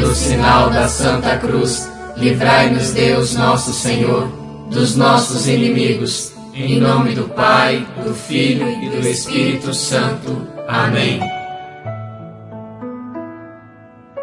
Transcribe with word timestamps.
Pelo 0.00 0.14
sinal 0.14 0.70
da 0.70 0.88
Santa 0.88 1.36
Cruz, 1.36 1.86
livrai-nos 2.16 2.92
Deus 2.92 3.34
nosso 3.34 3.70
Senhor 3.70 4.28
dos 4.70 4.96
nossos 4.96 5.46
inimigos. 5.46 6.32
Em 6.54 6.80
nome 6.80 7.14
do 7.14 7.24
Pai, 7.24 7.86
do 8.02 8.14
Filho 8.14 8.66
e 8.66 8.88
do 8.88 9.06
Espírito 9.06 9.74
Santo. 9.74 10.48
Amém. 10.66 11.20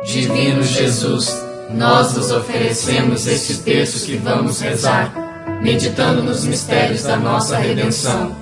Divino 0.03 0.63
Jesus, 0.63 1.45
nós 1.69 2.13
vos 2.13 2.31
oferecemos 2.31 3.27
este 3.27 3.59
texto 3.59 4.03
que 4.03 4.17
vamos 4.17 4.59
rezar, 4.59 5.13
meditando 5.61 6.23
nos 6.23 6.43
mistérios 6.43 7.03
da 7.03 7.17
nossa 7.17 7.55
redenção. 7.55 8.35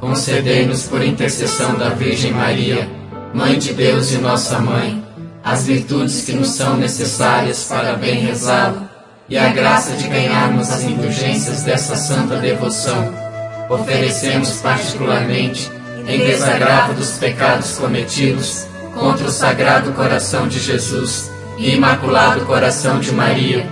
Concedei-nos 0.00 0.88
por 0.88 1.04
intercessão 1.04 1.78
da 1.78 1.90
Virgem 1.90 2.32
Maria, 2.32 2.90
Mãe 3.32 3.60
de 3.60 3.72
Deus 3.74 4.10
e 4.10 4.18
nossa 4.18 4.58
Mãe, 4.58 5.08
as 5.42 5.66
virtudes 5.66 6.22
que 6.22 6.32
nos 6.32 6.50
são 6.50 6.76
necessárias 6.76 7.64
para 7.64 7.94
bem 7.94 8.20
rezá-lo 8.20 8.88
e 9.28 9.38
a 9.38 9.48
graça 9.48 9.92
de 9.92 10.08
ganharmos 10.08 10.70
as 10.70 10.82
indulgências 10.82 11.62
dessa 11.62 11.96
santa 11.96 12.36
devoção. 12.36 13.14
Oferecemos 13.68 14.56
particularmente, 14.56 15.70
em 16.06 16.18
desagravo 16.18 16.94
dos 16.94 17.12
pecados 17.12 17.78
cometidos, 17.78 18.66
contra 18.92 19.26
o 19.26 19.30
Sagrado 19.30 19.92
Coração 19.92 20.48
de 20.48 20.58
Jesus 20.58 21.30
e 21.56 21.74
Imaculado 21.74 22.44
Coração 22.44 22.98
de 22.98 23.12
Maria, 23.12 23.66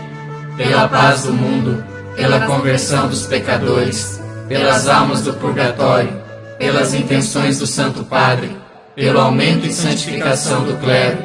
pela 0.56 0.88
paz 0.88 1.22
do 1.22 1.32
mundo, 1.32 1.84
pela 2.14 2.40
conversão 2.46 3.08
dos 3.08 3.26
pecadores, 3.26 4.20
pelas 4.48 4.88
almas 4.88 5.22
do 5.22 5.34
purgatório, 5.34 6.22
pelas 6.58 6.94
intenções 6.94 7.58
do 7.58 7.66
Santo 7.66 8.04
Padre, 8.04 8.56
pelo 8.94 9.20
aumento 9.20 9.66
e 9.66 9.72
santificação 9.72 10.64
do 10.64 10.76
clero, 10.78 11.18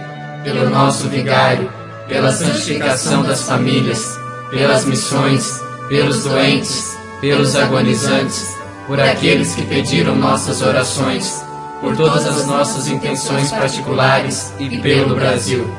pelo 0.43 0.69
nosso 0.69 1.07
vigário, 1.07 1.71
pela 2.07 2.31
santificação 2.31 3.23
das 3.23 3.43
famílias, 3.43 4.19
pelas 4.49 4.85
missões, 4.85 5.61
pelos 5.87 6.23
doentes, 6.23 6.95
pelos 7.21 7.55
agonizantes, 7.55 8.55
por 8.85 8.99
aqueles 8.99 9.55
que 9.55 9.63
pediram 9.63 10.15
nossas 10.15 10.61
orações, 10.61 11.43
por 11.79 11.95
todas 11.95 12.27
as 12.27 12.45
nossas 12.45 12.87
intenções 12.87 13.51
particulares 13.51 14.53
e 14.59 14.77
pelo 14.79 15.15
Brasil. 15.15 15.73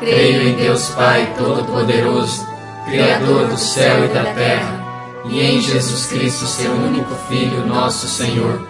Creio 0.00 0.48
em 0.48 0.54
Deus 0.54 0.88
Pai 0.88 1.34
Todo-Poderoso, 1.36 2.46
Criador 2.86 3.48
do 3.48 3.58
céu 3.58 4.06
e 4.06 4.08
da 4.08 4.24
terra, 4.32 4.80
e 5.26 5.40
em 5.40 5.60
Jesus 5.60 6.06
Cristo, 6.06 6.46
seu 6.46 6.72
único 6.72 7.14
Filho, 7.28 7.66
nosso 7.66 8.08
Senhor, 8.08 8.69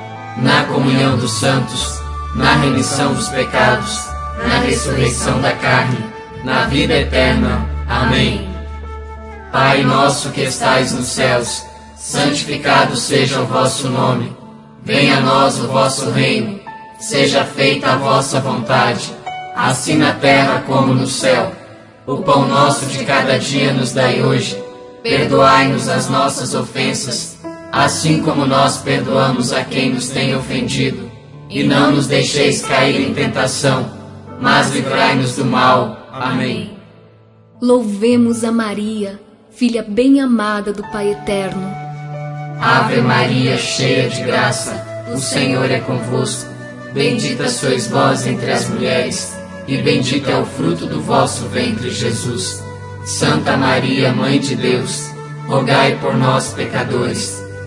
na 0.37 0.63
comunhão 0.65 1.17
dos 1.17 1.31
santos, 1.31 2.01
na 2.35 2.55
remissão 2.55 3.13
dos 3.13 3.29
pecados, 3.29 4.07
na 4.47 4.59
ressurreição 4.59 5.41
da 5.41 5.53
carne, 5.53 5.97
na 6.43 6.65
vida 6.65 6.93
eterna. 6.93 7.67
Amém. 7.87 8.49
Pai 9.51 9.83
nosso 9.83 10.29
que 10.29 10.41
estais 10.41 10.93
nos 10.93 11.07
céus, 11.07 11.63
santificado 11.97 12.95
seja 12.95 13.41
o 13.41 13.45
vosso 13.45 13.89
nome. 13.89 14.35
Venha 14.83 15.17
a 15.17 15.21
nós 15.21 15.59
o 15.59 15.67
vosso 15.67 16.09
reino. 16.09 16.59
Seja 16.99 17.43
feita 17.43 17.93
a 17.93 17.95
vossa 17.95 18.39
vontade, 18.39 19.11
assim 19.55 19.97
na 19.97 20.13
terra 20.13 20.63
como 20.65 20.93
no 20.93 21.07
céu. 21.07 21.51
O 22.05 22.17
pão 22.17 22.47
nosso 22.47 22.85
de 22.85 23.03
cada 23.03 23.37
dia 23.37 23.73
nos 23.73 23.91
dai 23.91 24.21
hoje. 24.21 24.61
Perdoai-nos 25.03 25.89
as 25.89 26.09
nossas 26.09 26.53
ofensas, 26.53 27.30
assim 27.71 28.21
como 28.21 28.45
nós 28.45 28.77
perdoamos 28.77 29.53
a 29.53 29.63
quem 29.63 29.93
nos 29.93 30.09
tem 30.09 30.35
ofendido. 30.35 31.09
E 31.49 31.63
não 31.63 31.91
nos 31.91 32.07
deixeis 32.07 32.61
cair 32.61 33.01
em 33.01 33.13
tentação, 33.13 33.91
mas 34.39 34.71
livrai-nos 34.71 35.35
do 35.35 35.45
mal. 35.45 36.07
Amém. 36.11 36.77
Louvemos 37.61 38.43
a 38.43 38.51
Maria, 38.51 39.19
filha 39.51 39.83
bem-amada 39.87 40.73
do 40.73 40.81
Pai 40.91 41.11
Eterno. 41.11 41.69
Ave 42.59 43.01
Maria, 43.01 43.57
cheia 43.57 44.09
de 44.09 44.21
graça, 44.21 44.85
o 45.13 45.17
Senhor 45.17 45.69
é 45.69 45.79
convosco. 45.79 46.49
Bendita 46.93 47.49
sois 47.49 47.87
vós 47.87 48.27
entre 48.27 48.51
as 48.51 48.69
mulheres, 48.69 49.33
e 49.67 49.77
bendito 49.77 50.29
é 50.29 50.37
o 50.37 50.45
fruto 50.45 50.85
do 50.85 51.01
vosso 51.01 51.45
ventre, 51.47 51.89
Jesus. 51.89 52.61
Santa 53.05 53.57
Maria, 53.57 54.11
Mãe 54.13 54.39
de 54.39 54.55
Deus, 54.55 55.09
rogai 55.47 55.97
por 55.99 56.15
nós, 56.15 56.53
pecadores, 56.53 57.40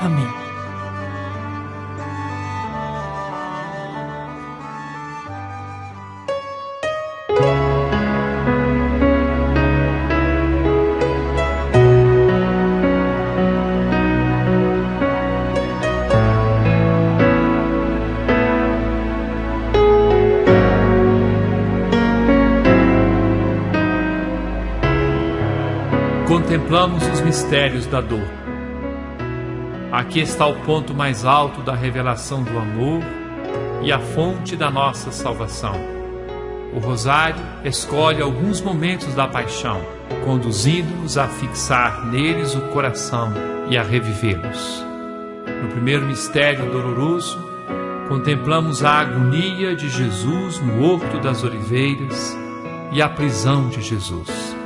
Amém. 0.00 0.26
Contemplamos 26.26 27.06
os 27.06 27.20
mistérios 27.20 27.86
da 27.86 28.00
dor. 28.00 28.39
Aqui 30.00 30.20
está 30.20 30.46
o 30.46 30.54
ponto 30.60 30.94
mais 30.94 31.26
alto 31.26 31.60
da 31.60 31.74
revelação 31.74 32.42
do 32.42 32.58
amor 32.58 33.02
e 33.82 33.92
a 33.92 33.98
fonte 33.98 34.56
da 34.56 34.70
nossa 34.70 35.12
salvação. 35.12 35.74
O 36.72 36.78
Rosário 36.78 37.36
escolhe 37.66 38.22
alguns 38.22 38.62
momentos 38.62 39.14
da 39.14 39.28
paixão, 39.28 39.78
conduzindo-nos 40.24 41.18
a 41.18 41.28
fixar 41.28 42.06
neles 42.06 42.54
o 42.54 42.62
coração 42.68 43.30
e 43.68 43.76
a 43.76 43.82
revivê-los. 43.82 44.82
No 45.62 45.68
primeiro 45.68 46.06
mistério 46.06 46.72
doloroso, 46.72 47.38
contemplamos 48.08 48.82
a 48.82 49.00
agonia 49.00 49.76
de 49.76 49.90
Jesus 49.90 50.58
no 50.60 50.82
Horto 50.82 51.20
das 51.20 51.44
Oliveiras 51.44 52.34
e 52.90 53.02
a 53.02 53.08
prisão 53.10 53.68
de 53.68 53.82
Jesus. 53.82 54.56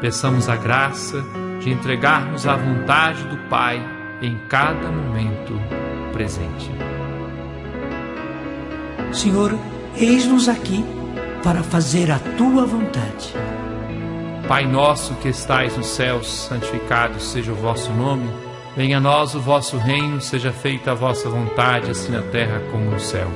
Peçamos 0.00 0.48
a 0.48 0.56
graça 0.56 1.22
de 1.60 1.70
entregarmos 1.70 2.46
à 2.46 2.56
vontade 2.56 3.22
do 3.24 3.36
Pai 3.50 3.97
em 4.20 4.38
cada 4.48 4.88
momento 4.88 5.60
presente. 6.12 6.70
Senhor, 9.12 9.58
eis-nos 9.96 10.48
aqui 10.48 10.84
para 11.42 11.62
fazer 11.62 12.10
a 12.10 12.18
tua 12.36 12.66
vontade. 12.66 13.34
Pai 14.46 14.66
nosso 14.66 15.14
que 15.16 15.28
estais 15.28 15.76
nos 15.76 15.86
céus, 15.86 16.48
santificado 16.48 17.20
seja 17.20 17.52
o 17.52 17.54
vosso 17.54 17.92
nome. 17.92 18.28
Venha 18.76 18.98
a 18.98 19.00
nós 19.00 19.34
o 19.34 19.40
vosso 19.40 19.76
reino, 19.76 20.20
seja 20.20 20.52
feita 20.52 20.92
a 20.92 20.94
vossa 20.94 21.28
vontade, 21.28 21.90
assim 21.90 22.12
na 22.12 22.22
terra 22.22 22.62
como 22.70 22.90
no 22.90 23.00
céu. 23.00 23.28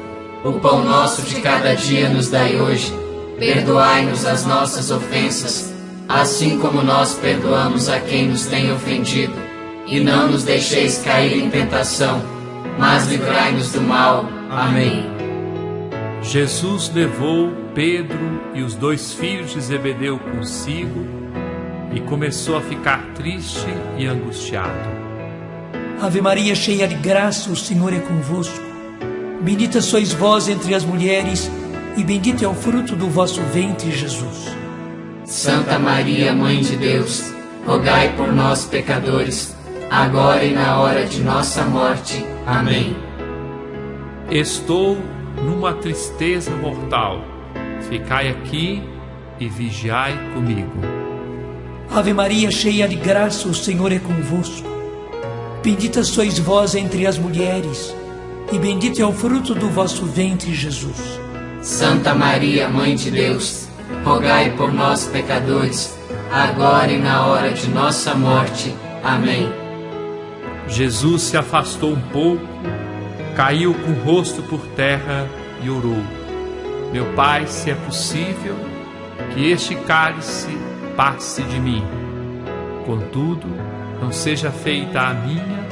O 0.45 0.53
pão 0.55 0.85
nosso 0.85 1.23
de 1.23 1.41
cada 1.41 1.75
dia 1.75 2.09
nos 2.09 2.31
dai 2.31 2.61
hoje. 2.61 2.93
Perdoai-nos 3.39 4.25
as 4.25 4.47
nossas 4.47 4.91
ofensas, 4.91 5.73
assim 6.09 6.59
como 6.59 6.83
nós 6.83 7.15
perdoamos 7.15 7.89
a 7.89 7.99
quem 8.01 8.29
nos 8.29 8.47
tem 8.47 8.73
ofendido. 8.73 9.42
E 9.93 10.01
não 10.01 10.31
nos 10.31 10.43
deixeis 10.43 11.03
cair 11.03 11.37
em 11.39 11.51
tentação, 11.51 12.23
mas 12.79 13.09
livrai-nos 13.09 13.73
do 13.73 13.83
mal. 13.83 14.25
Amém. 14.49 15.05
Jesus 16.23 16.91
levou 16.95 17.53
Pedro 17.75 18.41
e 18.55 18.63
os 18.63 18.75
dois 18.75 19.13
filhos 19.13 19.53
de 19.53 19.61
Zebedeu 19.61 20.19
consigo 20.19 21.07
e 21.95 22.01
começou 22.01 22.57
a 22.57 22.63
ficar 22.63 23.05
triste 23.15 23.67
e 23.99 24.07
angustiado. 24.07 24.73
Ave 26.01 26.23
Maria, 26.23 26.55
cheia 26.55 26.89
de 26.89 26.95
graça, 26.95 27.53
o 27.53 27.57
Senhor 27.57 27.93
é 27.93 27.99
convosco. 27.99 28.65
Bendita 29.43 29.83
sois 29.83 30.15
vós 30.15 30.49
entre 30.49 30.75
as 30.75 30.87
mulheres, 30.87 31.51
e 31.99 32.03
bendito 32.03 32.43
é 32.43 32.49
o 32.49 32.55
fruto 32.55 32.97
do 32.97 33.11
vosso 33.11 33.43
ventre, 33.53 33.93
Jesus. 33.93 34.57
Santa 35.27 35.79
Maria, 35.79 36.33
Mãe 36.33 36.63
de 36.63 36.77
Deus, 36.77 37.31
rogai 37.67 38.17
por 38.17 38.33
nós, 38.33 38.65
pecadores, 38.65 39.55
agora 39.93 40.43
e 40.43 40.55
na 40.55 40.81
hora 40.81 41.05
de 41.05 41.21
nossa 41.21 41.65
morte. 41.65 42.25
Amém. 42.47 42.97
Estou 44.31 44.97
numa 45.45 45.75
tristeza 45.75 46.51
mortal. 46.53 47.23
Ficai 47.91 48.31
aqui 48.31 48.83
e 49.39 49.49
vigiai 49.49 50.19
comigo. 50.33 50.73
Ave 51.95 52.15
Maria, 52.15 52.51
cheia 52.51 52.89
de 52.89 52.97
graça, 52.97 53.47
o 53.47 53.55
Senhor 53.55 53.93
é 53.93 53.99
convosco. 53.99 54.67
Bendita 55.63 56.03
sois 56.03 56.39
vós 56.39 56.75
entre 56.75 57.07
as 57.07 57.19
mulheres, 57.19 57.95
e 58.51 58.59
bendito 58.59 59.01
é 59.01 59.05
o 59.05 59.13
fruto 59.13 59.55
do 59.55 59.69
vosso 59.69 60.07
ventre, 60.07 60.55
Jesus. 60.55 61.21
Santa 61.61 62.15
Maria, 62.15 62.67
Mãe 62.69 62.97
de 62.97 63.11
Deus, 63.11 63.69
rogai 64.05 64.51
por 64.57 64.73
nós, 64.73 65.05
pecadores, 65.07 65.97
agora 66.33 66.91
e 66.91 66.99
na 66.99 67.27
hora 67.27 67.53
de 67.53 67.69
nossa 67.69 68.15
morte. 68.15 68.75
Amém. 69.05 69.62
Jesus 70.73 71.25
se 71.25 71.37
afastou 71.37 71.93
um 71.93 72.01
pouco, 72.01 72.43
caiu 73.37 73.75
com 73.75 73.91
o 73.91 74.05
rosto 74.05 74.43
por 74.43 74.61
terra 74.69 75.29
e 75.63 75.69
orou: 75.69 76.03
Meu 76.91 77.13
Pai, 77.13 77.47
se 77.47 77.71
é 77.71 77.75
possível, 77.75 78.57
que 79.35 79.51
este 79.51 79.75
cálice 79.75 80.49
passe 80.97 81.43
de 81.43 81.61
mim. 81.61 81.85
Contudo, 82.87 83.47
não 84.01 84.11
seja 84.11 84.51
feita 84.51 85.01
a 85.03 85.13
minha, 85.13 85.69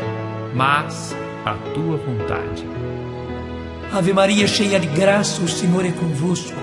mas 0.55 1.17
a 1.47 1.55
tua 1.73 1.97
vontade. 1.97 2.69
Ave 3.91 4.13
Maria, 4.13 4.47
cheia 4.47 4.79
de 4.79 4.87
graça, 4.87 5.41
o 5.41 5.49
Senhor 5.49 5.85
é 5.87 5.93
convosco. 5.93 6.57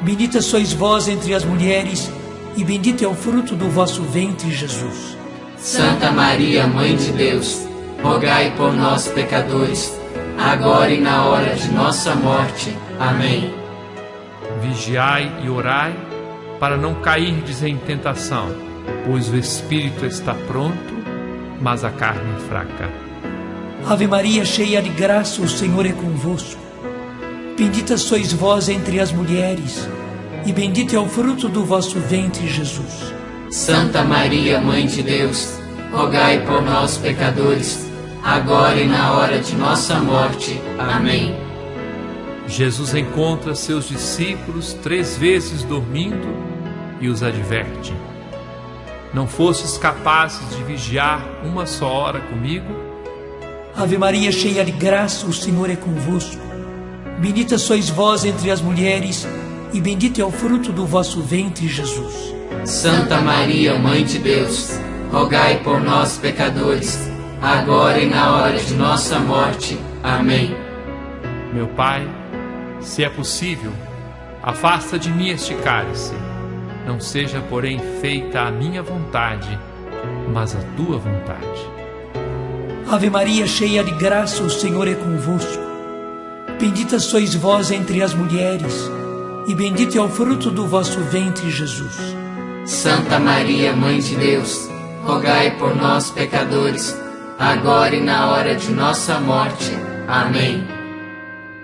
Bendita 0.00 0.40
sois 0.40 0.72
vós 0.72 1.06
entre 1.06 1.34
as 1.34 1.44
mulheres, 1.44 2.10
e 2.56 2.64
bendito 2.64 3.04
é 3.04 3.06
o 3.06 3.14
fruto 3.14 3.54
do 3.54 3.68
vosso 3.68 4.02
ventre, 4.04 4.50
Jesus. 4.50 5.17
Santa 5.60 6.12
Maria, 6.12 6.66
Mãe 6.66 6.96
de 6.96 7.10
Deus, 7.12 7.66
rogai 8.02 8.52
por 8.56 8.72
nós, 8.72 9.08
pecadores, 9.08 9.92
agora 10.38 10.90
e 10.92 11.00
na 11.00 11.26
hora 11.26 11.54
de 11.54 11.68
nossa 11.72 12.14
morte. 12.14 12.74
Amém. 12.98 13.52
Vigiai 14.62 15.40
e 15.44 15.50
orai, 15.50 15.94
para 16.60 16.76
não 16.76 16.94
cairdes 16.94 17.62
em 17.62 17.76
tentação, 17.76 18.48
pois 19.04 19.28
o 19.28 19.36
espírito 19.36 20.06
está 20.06 20.32
pronto, 20.32 20.94
mas 21.60 21.84
a 21.84 21.90
carne 21.90 22.36
é 22.36 22.40
fraca. 22.48 22.88
Ave 23.86 24.06
Maria, 24.06 24.44
cheia 24.44 24.80
de 24.80 24.90
graça, 24.90 25.42
o 25.42 25.48
Senhor 25.48 25.84
é 25.84 25.92
convosco. 25.92 26.60
Bendita 27.56 27.96
sois 27.96 28.32
vós 28.32 28.68
entre 28.68 29.00
as 29.00 29.10
mulheres, 29.10 29.88
e 30.46 30.52
bendito 30.52 30.94
é 30.94 30.98
o 30.98 31.08
fruto 31.08 31.48
do 31.48 31.64
vosso 31.64 31.98
ventre, 31.98 32.46
Jesus. 32.46 33.17
Santa 33.50 34.04
Maria, 34.04 34.60
Mãe 34.60 34.86
de 34.86 35.02
Deus, 35.02 35.58
rogai 35.90 36.44
por 36.44 36.60
nós, 36.60 36.98
pecadores, 36.98 37.86
agora 38.22 38.78
e 38.78 38.86
na 38.86 39.14
hora 39.14 39.38
de 39.38 39.56
nossa 39.56 39.98
morte. 40.00 40.60
Amém. 40.78 41.34
Jesus 42.46 42.94
encontra 42.94 43.54
seus 43.54 43.88
discípulos 43.88 44.74
três 44.82 45.16
vezes 45.16 45.62
dormindo 45.62 46.28
e 47.00 47.08
os 47.08 47.22
adverte: 47.22 47.94
Não 49.14 49.26
fostes 49.26 49.78
capazes 49.78 50.54
de 50.54 50.62
vigiar 50.64 51.26
uma 51.42 51.64
só 51.64 51.90
hora 51.90 52.20
comigo? 52.20 52.66
Ave 53.74 53.96
Maria, 53.96 54.30
cheia 54.30 54.62
de 54.62 54.72
graça, 54.72 55.26
o 55.26 55.32
Senhor 55.32 55.70
é 55.70 55.76
convosco. 55.76 56.42
Bendita 57.18 57.56
sois 57.56 57.88
vós 57.88 58.26
entre 58.26 58.50
as 58.50 58.60
mulheres, 58.60 59.26
e 59.72 59.80
bendito 59.80 60.20
é 60.20 60.24
o 60.24 60.30
fruto 60.30 60.70
do 60.70 60.84
vosso 60.84 61.22
ventre, 61.22 61.66
Jesus. 61.66 62.37
Santa 62.64 63.20
Maria, 63.20 63.78
Mãe 63.78 64.04
de 64.04 64.18
Deus, 64.18 64.78
rogai 65.10 65.58
por 65.62 65.80
nós, 65.80 66.18
pecadores, 66.18 67.10
agora 67.40 67.98
e 67.98 68.06
na 68.06 68.36
hora 68.36 68.58
de 68.58 68.74
nossa 68.74 69.18
morte. 69.18 69.78
Amém. 70.02 70.54
Meu 71.52 71.66
Pai, 71.68 72.06
se 72.80 73.02
é 73.02 73.08
possível, 73.08 73.72
afasta 74.42 74.98
de 74.98 75.10
mim 75.10 75.30
este 75.30 75.54
cálice. 75.54 76.14
Não 76.86 77.00
seja, 77.00 77.40
porém, 77.40 77.80
feita 78.00 78.42
a 78.42 78.50
minha 78.50 78.82
vontade, 78.82 79.58
mas 80.32 80.54
a 80.54 80.60
tua 80.76 80.98
vontade. 80.98 81.70
Ave 82.90 83.10
Maria, 83.10 83.46
cheia 83.46 83.84
de 83.84 83.90
graça, 83.92 84.42
o 84.42 84.50
Senhor 84.50 84.88
é 84.88 84.94
convosco. 84.94 85.62
Bendita 86.60 86.98
sois 86.98 87.34
vós 87.34 87.70
entre 87.70 88.02
as 88.02 88.14
mulheres, 88.14 88.90
e 89.46 89.54
bendito 89.54 89.96
é 89.96 90.00
o 90.00 90.08
fruto 90.08 90.50
do 90.50 90.66
vosso 90.66 91.00
ventre, 91.00 91.50
Jesus. 91.50 92.17
Santa 92.68 93.18
Maria, 93.18 93.74
Mãe 93.74 93.98
de 93.98 94.14
Deus, 94.14 94.68
rogai 95.02 95.56
por 95.56 95.74
nós, 95.74 96.10
pecadores, 96.10 96.94
agora 97.38 97.96
e 97.96 98.00
na 98.02 98.30
hora 98.30 98.54
de 98.54 98.70
nossa 98.72 99.18
morte. 99.18 99.72
Amém. 100.06 100.68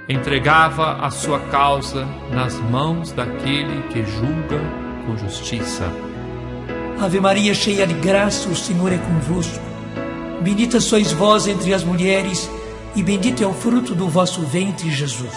Entregava 0.08 0.94
a 0.94 1.11
sua 1.11 1.38
causa 1.40 2.06
nas 2.32 2.54
mãos 2.54 3.12
daquele 3.12 3.82
que 3.90 4.02
julga 4.02 4.58
com 5.04 5.14
justiça. 5.18 5.92
Ave 6.99 7.20
Maria, 7.20 7.52
cheia 7.52 7.87
de 7.87 7.94
graça, 7.94 8.49
o 8.49 8.56
Senhor 8.56 8.90
é 8.90 8.96
convosco. 8.96 9.62
Bendita 10.40 10.80
sois 10.80 11.12
vós 11.12 11.46
entre 11.46 11.75
as 11.75 11.84
mulheres, 11.84 12.50
e 12.96 13.02
bendito 13.02 13.44
é 13.44 13.46
o 13.46 13.52
fruto 13.52 13.94
do 13.94 14.08
vosso 14.08 14.40
ventre, 14.40 14.90
Jesus. 14.90 15.37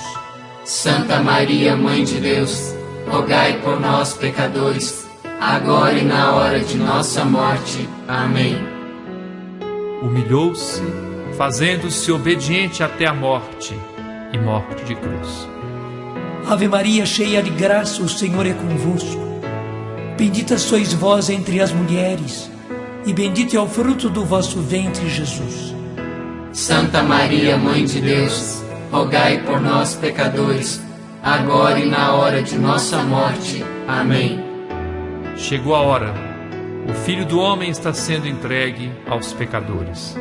Santa 0.63 1.21
Maria, 1.21 1.75
Mãe 1.75 2.05
de 2.05 2.21
Deus, 2.21 2.73
rogai 3.09 3.59
por 3.61 3.81
nós, 3.81 4.13
pecadores, 4.13 5.06
agora 5.39 5.93
e 5.93 6.03
na 6.03 6.33
hora 6.33 6.59
de 6.59 6.77
nossa 6.77 7.23
morte. 7.25 7.87
Amém. 8.07 8.57
Humilhou-se, 10.01 10.81
fazendo-se 11.37 12.11
obediente 12.11 12.83
até 12.83 13.05
a 13.05 13.13
morte 13.13 13.77
e 14.33 14.37
morte 14.37 14.83
de 14.83 14.95
cruz. 14.95 15.49
Ave 16.47 16.67
Maria, 16.67 17.05
cheia 17.05 17.41
de 17.41 17.49
graça, 17.49 18.01
o 18.01 18.09
Senhor 18.09 18.45
é 18.45 18.53
convosco. 18.53 19.27
Bendita 20.17 20.57
sois 20.57 20.93
vós 20.93 21.29
entre 21.29 21.61
as 21.61 21.71
mulheres 21.71 22.49
e 23.07 23.13
bendito 23.13 23.55
é 23.55 23.59
o 23.59 23.67
fruto 23.67 24.09
do 24.09 24.25
vosso 24.25 24.59
ventre, 24.59 25.07
Jesus. 25.09 25.73
Santa 26.51 27.01
Maria, 27.01 27.55
Mãe 27.55 27.85
de 27.85 28.01
Deus, 28.01 28.61
rogai 28.91 29.41
por 29.43 29.61
nós, 29.61 29.95
pecadores, 29.95 30.81
agora 31.23 31.79
e 31.79 31.85
na 31.85 32.13
hora 32.15 32.43
de 32.43 32.57
nossa 32.57 32.97
morte. 33.03 33.63
Amém. 33.87 34.46
Chegou 35.37 35.75
a 35.75 35.81
hora. 35.81 36.13
O 36.89 36.93
Filho 37.05 37.23
do 37.23 37.39
Homem 37.39 37.69
está 37.69 37.93
sendo 37.93 38.27
entregue 38.27 38.91
aos 39.07 39.33
pecadores. 39.33 40.17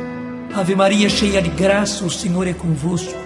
Ave 0.53 0.75
Maria, 0.75 1.09
cheia 1.09 1.41
de 1.41 1.49
graça, 1.49 2.05
o 2.05 2.09
Senhor 2.09 2.47
é 2.47 2.53
convosco. 2.53 3.17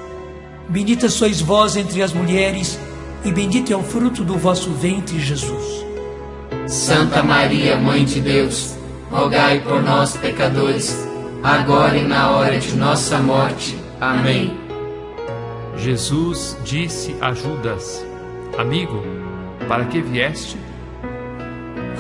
Bendita 0.70 1.10
sois 1.10 1.42
vós 1.42 1.76
entre 1.76 2.02
as 2.02 2.14
mulheres, 2.14 2.80
e 3.26 3.32
bendito 3.32 3.74
é 3.74 3.76
o 3.76 3.84
fruto 3.84 4.24
do 4.24 4.38
vosso 4.38 4.72
ventre, 4.72 5.20
Jesus. 5.20 5.86
Santa 6.66 7.22
Maria, 7.22 7.76
Mãe 7.76 8.06
de 8.06 8.22
Deus, 8.22 8.78
rogai 9.12 9.60
por 9.60 9.84
nós, 9.84 10.16
pecadores, 10.16 10.98
agora 11.44 11.98
e 11.98 12.08
na 12.08 12.32
hora 12.32 12.58
de 12.58 12.74
nossa 12.74 13.18
morte. 13.18 13.78
Amém. 14.00 14.58
Jesus 15.76 16.58
disse 16.64 17.16
a 17.20 17.34
Judas: 17.34 18.06
Amigo, 18.58 19.04
para 19.68 19.86
que 19.86 20.00
vieste? 20.00 20.58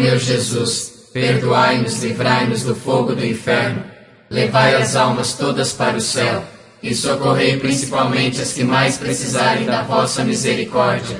meu 0.00 0.18
Jesus, 0.18 1.10
perdoai-nos, 1.12 2.02
livrai-nos 2.02 2.62
do 2.62 2.74
fogo 2.74 3.14
do 3.14 3.24
inferno, 3.24 3.84
levai 4.30 4.74
as 4.74 4.96
almas 4.96 5.34
todas 5.34 5.74
para 5.74 5.98
o 5.98 6.00
céu 6.00 6.42
e 6.82 6.94
socorrei 6.94 7.58
principalmente 7.58 8.40
as 8.40 8.54
que 8.54 8.64
mais 8.64 8.96
precisarem 8.96 9.66
da 9.66 9.82
vossa 9.82 10.24
misericórdia. 10.24 11.18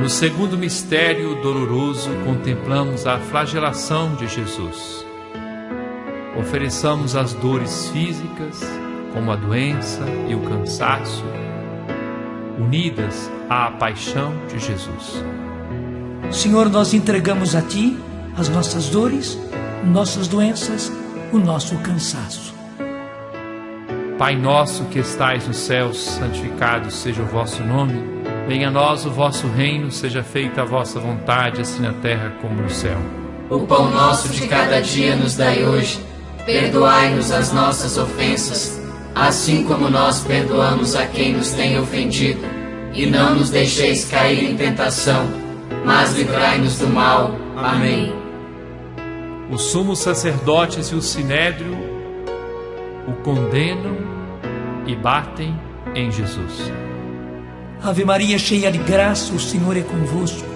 No 0.00 0.10
segundo 0.10 0.58
mistério 0.58 1.40
doloroso, 1.40 2.10
contemplamos 2.24 3.06
a 3.06 3.18
flagelação 3.20 4.16
de 4.16 4.26
Jesus. 4.26 5.06
Ofereçamos 6.36 7.14
as 7.14 7.32
dores 7.34 7.88
físicas, 7.90 8.60
como 9.18 9.32
a 9.32 9.36
doença 9.36 10.00
e 10.28 10.34
o 10.36 10.40
cansaço, 10.42 11.24
unidas 12.56 13.28
à 13.50 13.68
paixão 13.68 14.32
de 14.46 14.60
Jesus. 14.60 15.24
Senhor, 16.30 16.70
nós 16.70 16.94
entregamos 16.94 17.56
a 17.56 17.62
Ti 17.62 17.98
as 18.36 18.48
nossas 18.48 18.88
dores, 18.88 19.36
nossas 19.84 20.28
doenças, 20.28 20.92
o 21.32 21.38
nosso 21.38 21.76
cansaço. 21.78 22.54
Pai 24.16 24.36
nosso 24.36 24.84
que 24.84 25.00
estais 25.00 25.48
nos 25.48 25.56
céus, 25.56 25.98
santificado 25.98 26.88
seja 26.88 27.20
o 27.20 27.26
vosso 27.26 27.64
nome. 27.64 28.00
Venha 28.46 28.68
a 28.68 28.70
nós 28.70 29.04
o 29.04 29.10
vosso 29.10 29.48
reino, 29.48 29.90
seja 29.90 30.22
feita 30.22 30.62
a 30.62 30.64
vossa 30.64 31.00
vontade, 31.00 31.60
assim 31.60 31.82
na 31.82 31.92
terra 31.94 32.34
como 32.40 32.62
no 32.62 32.70
céu. 32.70 32.98
O 33.50 33.66
pão 33.66 33.90
nosso 33.90 34.28
de 34.28 34.46
cada 34.46 34.80
dia 34.80 35.16
nos 35.16 35.34
dai 35.34 35.64
hoje. 35.64 35.98
Perdoai-nos 36.46 37.32
as 37.32 37.52
nossas 37.52 37.98
ofensas, 37.98 38.78
assim 39.14 39.64
como 39.64 39.88
nós 39.88 40.20
perdoamos 40.20 40.94
a 40.94 41.06
quem 41.06 41.34
nos 41.34 41.52
tem 41.52 41.78
ofendido. 41.78 42.40
E 42.92 43.06
não 43.06 43.34
nos 43.34 43.50
deixeis 43.50 44.04
cair 44.04 44.50
em 44.50 44.56
tentação, 44.56 45.28
mas 45.84 46.14
livrai-nos 46.14 46.78
do 46.78 46.88
mal. 46.88 47.34
Amém. 47.56 48.12
Os 49.50 49.62
sumos 49.62 50.00
sacerdotes 50.00 50.88
e 50.88 50.94
o 50.94 51.02
sinédrio 51.02 51.76
o 53.06 53.12
condenam 53.22 53.96
e 54.86 54.94
batem 54.94 55.58
em 55.94 56.10
Jesus. 56.10 56.70
Ave 57.82 58.04
Maria, 58.04 58.38
cheia 58.38 58.70
de 58.70 58.78
graça, 58.78 59.32
o 59.32 59.40
Senhor 59.40 59.76
é 59.76 59.82
convosco. 59.82 60.46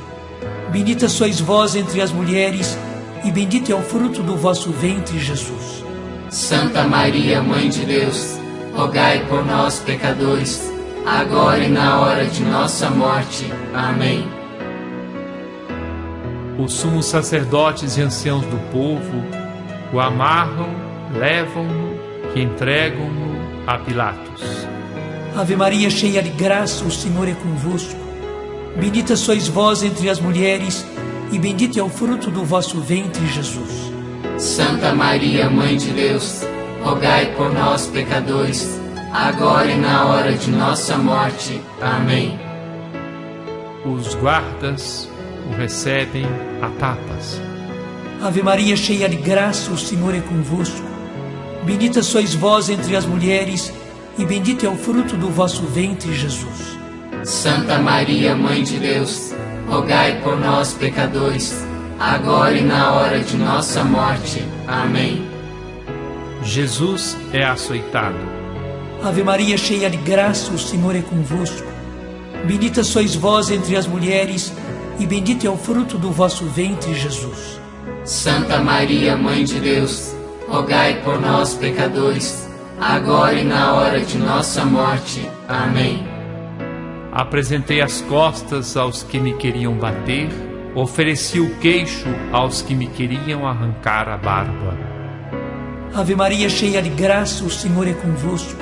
Bendita 0.71 1.09
sois 1.09 1.40
vós 1.40 1.75
entre 1.75 2.00
as 2.00 2.11
mulheres, 2.11 2.76
e 3.25 3.30
bendito 3.30 3.71
é 3.71 3.75
o 3.75 3.82
fruto 3.82 4.23
do 4.23 4.37
vosso 4.37 4.71
ventre, 4.71 5.18
Jesus. 5.18 5.85
Santa 6.28 6.82
Maria, 6.85 7.42
Mãe 7.42 7.68
de 7.68 7.85
Deus, 7.85 8.38
rogai 8.75 9.25
por 9.26 9.45
nós, 9.45 9.79
pecadores, 9.81 10.73
agora 11.07 11.59
e 11.59 11.69
na 11.69 12.00
hora 12.00 12.25
de 12.25 12.43
nossa 12.45 12.91
morte. 12.91 13.47
Amém. 13.75 14.26
Os 16.59 16.75
sumos 16.75 17.07
sacerdotes 17.07 17.97
e 17.97 18.02
anciãos 18.02 18.45
do 18.47 18.59
povo 18.71 19.43
o 19.93 20.00
amarram, 20.00 20.71
levam-no 21.14 21.93
e 22.35 22.41
entregam-no 22.41 23.33
a 23.67 23.79
Pilatos. 23.79 24.43
Ave 25.37 25.55
Maria, 25.55 25.91
cheia 25.91 26.23
de 26.23 26.31
graça, 26.31 26.85
o 26.85 26.91
Senhor 26.91 27.29
é 27.29 27.35
convosco. 27.35 28.00
Bendita 28.76 29.17
sois 29.17 29.49
vós 29.49 29.83
entre 29.83 30.09
as 30.09 30.19
mulheres, 30.19 30.85
e 31.31 31.38
bendito 31.38 31.79
é 31.79 31.83
o 31.83 31.91
fruto 31.91 32.31
do 32.31 32.45
vosso 32.45 32.81
ventre, 32.81 33.26
Jesus. 33.26 33.93
Santa 34.38 34.95
Maria, 34.95 35.49
Mãe 35.50 35.76
de 35.76 35.91
Deus, 35.91 36.43
rogai 36.82 37.34
por 37.36 37.52
nós, 37.52 37.86
pecadores, 37.86 38.80
agora 39.12 39.70
e 39.70 39.78
na 39.78 40.06
hora 40.06 40.32
de 40.32 40.50
nossa 40.50 40.98
morte. 40.98 41.60
Amém. 41.80 42.38
Os 43.84 44.14
guardas 44.14 45.08
o 45.50 45.56
recebem 45.56 46.26
a 46.60 46.68
tapas. 46.78 47.40
Ave 48.22 48.42
Maria, 48.42 48.76
cheia 48.76 49.08
de 49.08 49.16
graça, 49.16 49.72
o 49.72 49.78
Senhor 49.78 50.14
é 50.14 50.20
convosco. 50.20 50.86
Bendita 51.64 52.02
sois 52.02 52.34
vós 52.34 52.68
entre 52.68 52.96
as 52.96 53.04
mulheres, 53.04 53.72
e 54.18 54.24
bendito 54.24 54.66
é 54.66 54.68
o 54.68 54.76
fruto 54.76 55.16
do 55.16 55.30
vosso 55.30 55.62
ventre, 55.66 56.12
Jesus. 56.12 56.78
Santa 57.24 57.78
Maria, 57.78 58.34
Mãe 58.34 58.62
de 58.62 58.78
Deus, 58.78 59.32
rogai 59.68 60.20
por 60.22 60.38
nós, 60.38 60.72
pecadores, 60.72 61.64
agora 61.98 62.56
e 62.56 62.62
na 62.62 62.92
hora 62.92 63.20
de 63.20 63.36
nossa 63.36 63.84
morte. 63.84 64.44
Amém. 64.66 65.31
Jesus 66.42 67.16
é 67.32 67.44
açoitado. 67.44 68.18
Ave 69.02 69.22
Maria, 69.22 69.56
cheia 69.56 69.90
de 69.90 69.96
graça, 69.96 70.52
o 70.52 70.58
Senhor 70.58 70.94
é 70.94 71.02
convosco. 71.02 71.66
Bendita 72.46 72.84
sois 72.84 73.14
vós 73.14 73.50
entre 73.50 73.76
as 73.76 73.87
mulheres, 73.87 74.52
e 74.99 75.06
bendito 75.06 75.46
é 75.46 75.50
o 75.50 75.56
fruto 75.56 75.99
do 75.99 76.11
vosso 76.11 76.44
ventre, 76.46 76.94
Jesus. 76.94 77.61
Santa 78.04 78.61
Maria, 78.61 79.16
Mãe 79.16 79.44
de 79.44 79.58
Deus, 79.61 80.14
rogai 80.49 81.00
por 81.02 81.20
nós, 81.20 81.54
pecadores, 81.54 82.49
agora 82.80 83.34
e 83.34 83.44
na 83.44 83.75
hora 83.75 84.00
de 84.00 84.18
nossa 84.18 84.64
morte. 84.64 85.28
Amém. 85.49 86.06
Apresentei 87.12 87.80
as 87.80 88.00
costas 88.02 88.76
aos 88.76 89.02
que 89.02 89.18
me 89.18 89.34
queriam 89.34 89.75
bater, 89.75 90.28
ofereci 90.75 91.38
o 91.38 91.54
queixo 91.56 92.08
aos 92.32 92.62
que 92.62 92.75
me 92.75 92.87
queriam 92.87 93.46
arrancar 93.46 94.08
a 94.08 94.16
barba. 94.16 95.01
Ave 95.94 96.14
Maria, 96.14 96.49
cheia 96.49 96.80
de 96.80 96.88
graça, 96.88 97.44
o 97.44 97.50
Senhor 97.50 97.87
é 97.87 97.92
convosco. 97.92 98.56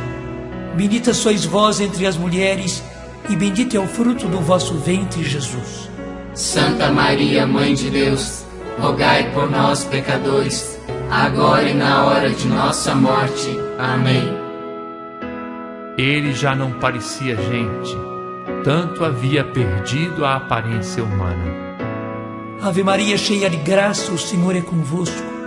Bendita 0.74 1.14
sois 1.14 1.44
vós 1.44 1.80
entre 1.80 2.04
as 2.04 2.16
mulheres, 2.16 2.82
e 3.28 3.36
bendito 3.36 3.76
é 3.76 3.80
o 3.80 3.86
fruto 3.86 4.26
do 4.26 4.40
vosso 4.40 4.74
ventre, 4.78 5.22
Jesus. 5.22 5.88
Santa 6.34 6.90
Maria, 6.90 7.46
Mãe 7.46 7.74
de 7.74 7.88
Deus, 7.88 8.44
rogai 8.80 9.30
por 9.32 9.48
nós, 9.48 9.84
pecadores, 9.84 10.76
agora 11.08 11.70
e 11.70 11.74
na 11.74 12.04
hora 12.04 12.30
de 12.30 12.48
nossa 12.48 12.96
morte. 12.96 13.56
Amém. 13.78 14.36
Ele 15.96 16.32
já 16.32 16.52
não 16.56 16.72
parecia 16.72 17.36
gente, 17.36 17.96
tanto 18.64 19.04
havia 19.04 19.44
perdido 19.44 20.24
a 20.24 20.34
aparência 20.34 21.04
humana. 21.04 21.76
Ave 22.60 22.82
Maria, 22.82 23.16
cheia 23.16 23.48
de 23.48 23.58
graça, 23.58 24.10
o 24.10 24.18
Senhor 24.18 24.56
é 24.56 24.60
convosco. 24.60 25.39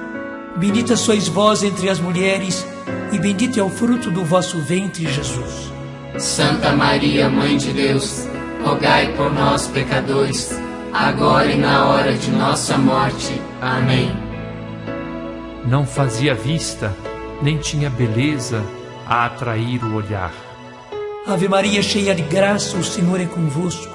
Bendita 0.56 0.96
sois 0.96 1.28
vós 1.28 1.64
entre 1.64 1.90
as 1.90 2.00
mulheres, 2.00 2.66
e 3.12 3.18
bendito 3.18 3.60
é 3.60 3.64
o 3.64 3.70
fruto 3.70 4.12
do 4.12 4.24
vosso 4.24 4.60
ventre, 4.62 5.12
Jesus. 5.12 5.74
Santa 6.18 6.72
Maria, 6.74 7.28
Mãe 7.28 7.58
de 7.58 7.74
Deus, 7.74 8.28
rogai 8.64 9.12
por 9.16 9.34
nós, 9.34 9.68
pecadores, 9.68 10.52
agora 10.94 11.52
e 11.52 11.58
na 11.58 11.88
hora 11.88 12.14
de 12.14 12.30
nossa 12.30 12.78
morte. 12.78 13.42
Amém. 13.60 14.16
Não 15.66 15.88
fazia 15.88 16.36
vista, 16.36 16.96
nem 17.42 17.58
tinha 17.58 17.90
beleza 17.90 18.64
a 19.08 19.26
atrair 19.26 19.84
o 19.84 19.96
olhar. 19.96 20.34
Ave 21.26 21.48
Maria, 21.48 21.82
cheia 21.82 22.14
de 22.14 22.22
graça, 22.22 22.78
o 22.78 22.84
Senhor 22.84 23.20
é 23.20 23.26
convosco. 23.26 23.92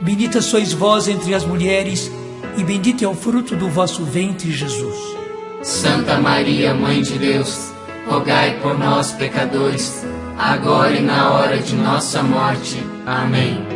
Bendita 0.00 0.42
sois 0.42 0.72
vós 0.72 1.06
entre 1.06 1.32
as 1.32 1.44
mulheres, 1.44 2.10
e 2.56 2.64
bendito 2.64 3.04
é 3.04 3.08
o 3.08 3.14
fruto 3.14 3.54
do 3.54 3.68
vosso 3.68 4.04
ventre, 4.04 4.50
Jesus. 4.50 5.25
Santa 5.66 6.20
Maria, 6.20 6.72
Mãe 6.72 7.02
de 7.02 7.18
Deus, 7.18 7.72
rogai 8.08 8.56
por 8.60 8.78
nós, 8.78 9.10
pecadores, 9.10 10.06
agora 10.38 10.92
e 10.92 11.02
na 11.02 11.32
hora 11.32 11.58
de 11.58 11.74
nossa 11.74 12.22
morte. 12.22 12.80
Amém. 13.04 13.66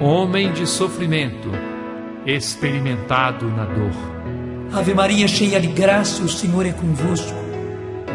Homem 0.00 0.52
de 0.52 0.66
sofrimento, 0.66 1.48
experimentado 2.26 3.46
na 3.46 3.66
dor. 3.66 3.92
Ave 4.72 4.94
Maria, 4.94 5.28
cheia 5.28 5.60
de 5.60 5.68
graça, 5.68 6.24
o 6.24 6.28
Senhor 6.28 6.66
é 6.66 6.72
convosco. 6.72 7.38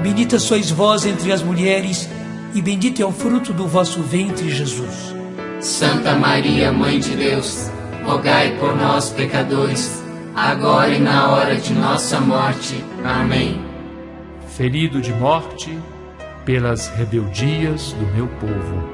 Bendita 0.01 0.37
sois 0.37 0.69
vós 0.69 1.05
entre 1.05 1.31
as 1.31 1.41
mulheres, 1.41 2.09
e 2.53 2.61
bendito 2.61 3.01
é 3.01 3.05
o 3.05 3.13
fruto 3.13 3.53
do 3.53 3.69
vosso 3.69 4.01
ventre, 4.01 4.49
Jesus. 4.49 5.15
Santa 5.61 6.13
Maria, 6.13 6.73
Mãe 6.73 6.99
de 6.99 7.15
Deus, 7.15 7.71
rogai 8.03 8.57
por 8.59 8.75
nós, 8.75 9.11
pecadores, 9.11 10.02
agora 10.35 10.89
e 10.89 10.99
na 10.99 11.29
hora 11.31 11.55
de 11.55 11.73
nossa 11.73 12.19
morte. 12.19 12.83
Amém. 13.03 13.61
Ferido 14.47 15.01
de 15.01 15.11
morte 15.13 15.77
pelas 16.45 16.87
rebeldias 16.89 17.93
do 17.93 18.05
meu 18.15 18.27
povo. 18.27 18.93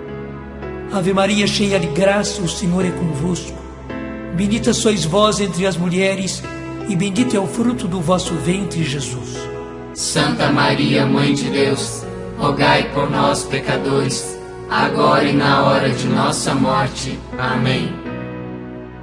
Ave 0.91 1.13
Maria, 1.13 1.45
cheia 1.45 1.79
de 1.79 1.87
graça, 1.87 2.41
o 2.41 2.47
Senhor 2.47 2.85
é 2.85 2.91
convosco. 2.91 3.57
Bendita 4.35 4.73
sois 4.73 5.05
vós 5.05 5.39
entre 5.39 5.65
as 5.67 5.77
mulheres, 5.77 6.41
e 6.87 6.95
bendito 6.95 7.35
é 7.35 7.39
o 7.39 7.47
fruto 7.47 7.87
do 7.87 7.99
vosso 7.99 8.33
ventre, 8.35 8.83
Jesus. 8.83 9.37
Santa 9.93 10.51
Maria, 10.51 11.05
Mãe 11.05 11.33
de 11.33 11.49
Deus, 11.49 12.05
rogai 12.37 12.89
por 12.93 13.09
nós, 13.09 13.43
pecadores, 13.43 14.37
agora 14.69 15.25
e 15.25 15.33
na 15.33 15.63
hora 15.63 15.89
de 15.89 16.07
nossa 16.07 16.55
morte. 16.55 17.19
Amém. 17.37 17.93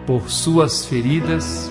Por 0.06 0.30
suas 0.30 0.86
feridas 0.86 1.70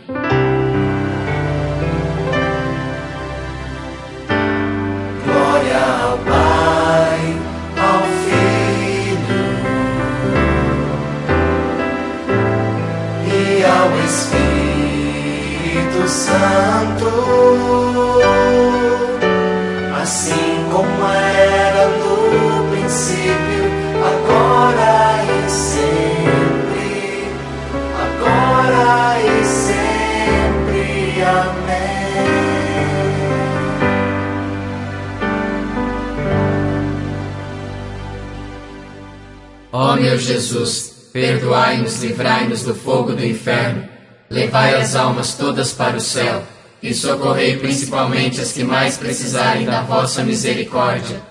Meu 40.11 40.19
Jesus, 40.19 41.09
perdoai-nos, 41.13 42.03
livrai-nos 42.03 42.63
do 42.63 42.75
fogo 42.75 43.13
do 43.13 43.25
inferno, 43.25 43.87
levai 44.29 44.75
as 44.75 44.93
almas 44.93 45.35
todas 45.35 45.71
para 45.71 45.95
o 45.95 46.01
céu 46.01 46.43
e 46.83 46.93
socorrei 46.93 47.55
principalmente 47.55 48.41
as 48.41 48.51
que 48.51 48.61
mais 48.61 48.97
precisarem 48.97 49.65
da 49.65 49.83
vossa 49.83 50.21
misericórdia. 50.21 51.21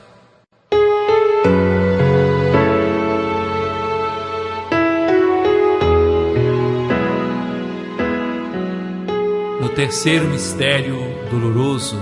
No 9.61 9.69
terceiro 9.75 10.27
mistério 10.27 10.97
doloroso, 11.31 12.01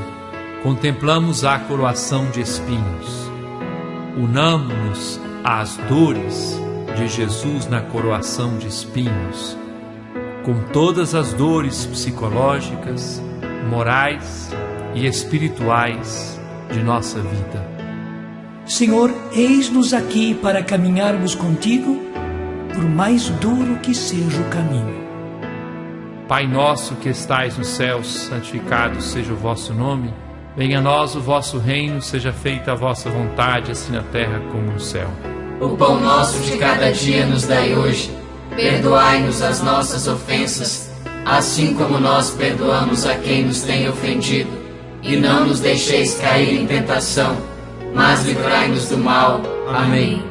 contemplamos 0.62 1.44
a 1.44 1.58
coroação 1.58 2.30
de 2.30 2.40
espinhos. 2.40 3.28
Unamos-nos 4.16 5.20
às 5.42 5.76
dores 5.88 6.67
de 6.98 7.06
Jesus 7.06 7.68
na 7.68 7.80
coroação 7.80 8.58
de 8.58 8.66
espinhos, 8.66 9.56
com 10.44 10.64
todas 10.72 11.14
as 11.14 11.32
dores 11.32 11.87
psicológicas, 11.87 13.22
morais 13.70 14.50
e 14.94 15.06
espirituais 15.06 16.40
de 16.72 16.82
nossa 16.82 17.20
vida. 17.20 17.64
Senhor, 18.66 19.14
eis-nos 19.32 19.94
aqui 19.94 20.34
para 20.34 20.62
caminharmos 20.62 21.37
contigo, 21.37 22.02
por 22.74 22.84
mais 22.84 23.28
duro 23.30 23.76
que 23.76 23.94
seja 23.94 24.40
o 24.40 24.50
caminho. 24.50 25.06
Pai 26.26 26.46
nosso 26.46 26.96
que 26.96 27.08
estais 27.08 27.56
nos 27.56 27.68
céus, 27.68 28.06
santificado 28.24 29.00
seja 29.00 29.32
o 29.32 29.37
vosso 29.37 29.72
nome. 29.72 30.12
Venha 30.56 30.78
a 30.78 30.82
nós 30.82 31.14
o 31.14 31.20
vosso 31.20 31.58
reino, 31.58 32.02
seja 32.02 32.32
feita 32.32 32.72
a 32.72 32.74
vossa 32.74 33.08
vontade, 33.08 33.70
assim 33.70 33.92
na 33.92 34.02
terra 34.02 34.40
como 34.50 34.72
no 34.72 34.80
céu. 34.80 35.08
O 35.60 35.70
pão 35.70 36.00
nosso 36.00 36.38
de 36.40 36.56
cada 36.56 36.92
dia 36.92 37.26
nos 37.26 37.44
dai 37.44 37.74
hoje. 37.74 38.10
Perdoai-nos 38.54 39.42
as 39.42 39.60
nossas 39.60 40.06
ofensas, 40.06 40.88
assim 41.24 41.74
como 41.74 41.98
nós 41.98 42.30
perdoamos 42.30 43.04
a 43.04 43.16
quem 43.16 43.44
nos 43.44 43.62
tem 43.62 43.88
ofendido. 43.88 44.50
E 45.02 45.16
não 45.16 45.46
nos 45.46 45.58
deixeis 45.58 46.14
cair 46.18 46.60
em 46.60 46.66
tentação, 46.66 47.36
mas 47.92 48.24
livrai-nos 48.24 48.88
do 48.88 48.98
mal. 48.98 49.40
Amém. 49.68 50.22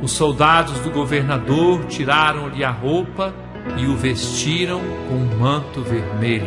Os 0.00 0.12
soldados 0.12 0.78
do 0.80 0.90
governador 0.90 1.84
tiraram-lhe 1.86 2.62
a 2.62 2.70
roupa 2.70 3.34
e 3.76 3.86
o 3.86 3.96
vestiram 3.96 4.80
com 5.08 5.14
um 5.14 5.38
manto 5.38 5.82
vermelho. 5.82 6.46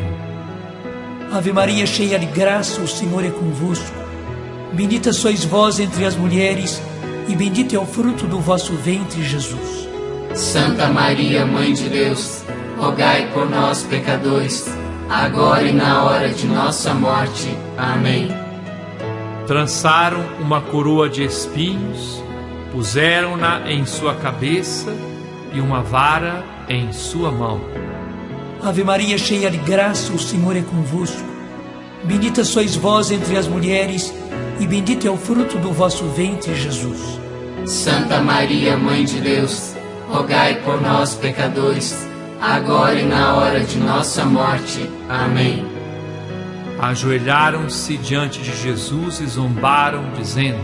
Ave 1.32 1.51
Maria, 1.51 1.86
cheia 1.86 2.17
de 2.17 2.25
graça, 2.25 2.82
o 2.82 2.88
Senhor 2.88 3.25
é 3.25 3.30
convosco. 3.30 3.95
Bendita 4.73 5.12
sois 5.12 5.43
vós 5.43 5.80
entre 5.80 6.06
as 6.06 6.15
mulheres, 6.15 6.82
e 7.32 7.36
bendito 7.36 7.74
é 7.74 7.80
o 7.80 7.86
fruto 7.86 8.28
do 8.28 8.41
vosso 8.41 8.74
ventre, 8.74 9.24
Jesus. 9.24 9.88
Santa 10.36 10.89
Maria, 10.89 11.46
Mãe 11.46 11.72
de 11.72 11.88
Deus, 11.88 12.44
rogai 12.78 13.32
por 13.32 13.50
nós, 13.50 13.84
pecadores, 13.84 14.70
agora 15.10 15.63
e 15.63 15.72
na 15.72 16.04
hora 16.04 16.28
de 16.28 16.46
nossa 16.46 16.94
morte. 16.94 17.48
Amém. 17.78 18.28
Trançaram 19.48 20.20
uma 20.41 20.60
coroa 20.60 21.08
de 21.08 21.24
espinhos, 21.24 22.22
puseram-na 22.70 23.72
em 23.72 23.86
sua 23.86 24.13
cabeça 24.15 24.94
e 25.54 25.62
uma 25.62 25.82
vara 25.82 26.44
em 26.67 26.91
sua 26.91 27.32
mão. 27.32 27.62
Ave 28.62 28.84
Maria, 28.84 29.17
cheia 29.17 29.50
de 29.50 29.58
graça, 29.58 30.12
o 30.12 30.20
Senhor 30.20 30.58
é 30.58 30.62
convosco. 30.62 31.24
Bendita 32.04 32.44
sois 32.44 32.76
vós 32.76 33.10
entre 33.10 33.38
as 33.38 33.48
mulheres, 33.48 34.13
e 34.60 34.67
bendito 34.67 35.08
é 35.08 35.10
o 35.10 35.15
fruto 35.17 35.58
do 35.60 35.72
vosso 35.72 36.04
ventre, 36.10 36.54
Jesus. 36.56 37.21
Santa 37.65 38.19
Maria, 38.19 38.76
Mãe 38.76 39.06
de 39.06 39.21
Deus, 39.21 39.76
rogai 40.10 40.56
por 40.62 40.82
nós, 40.82 41.13
pecadores, 41.15 42.08
agora 42.41 43.00
e 43.00 43.06
na 43.06 43.36
hora 43.36 43.60
de 43.62 43.78
nossa 43.78 44.26
morte. 44.26 44.89
Amém. 45.08 45.65
Ajoelharam-se 46.80 47.97
diante 47.97 48.41
de 48.41 48.56
Jesus 48.56 49.19
e 49.19 49.28
zombaram, 49.28 50.12
dizendo: 50.17 50.63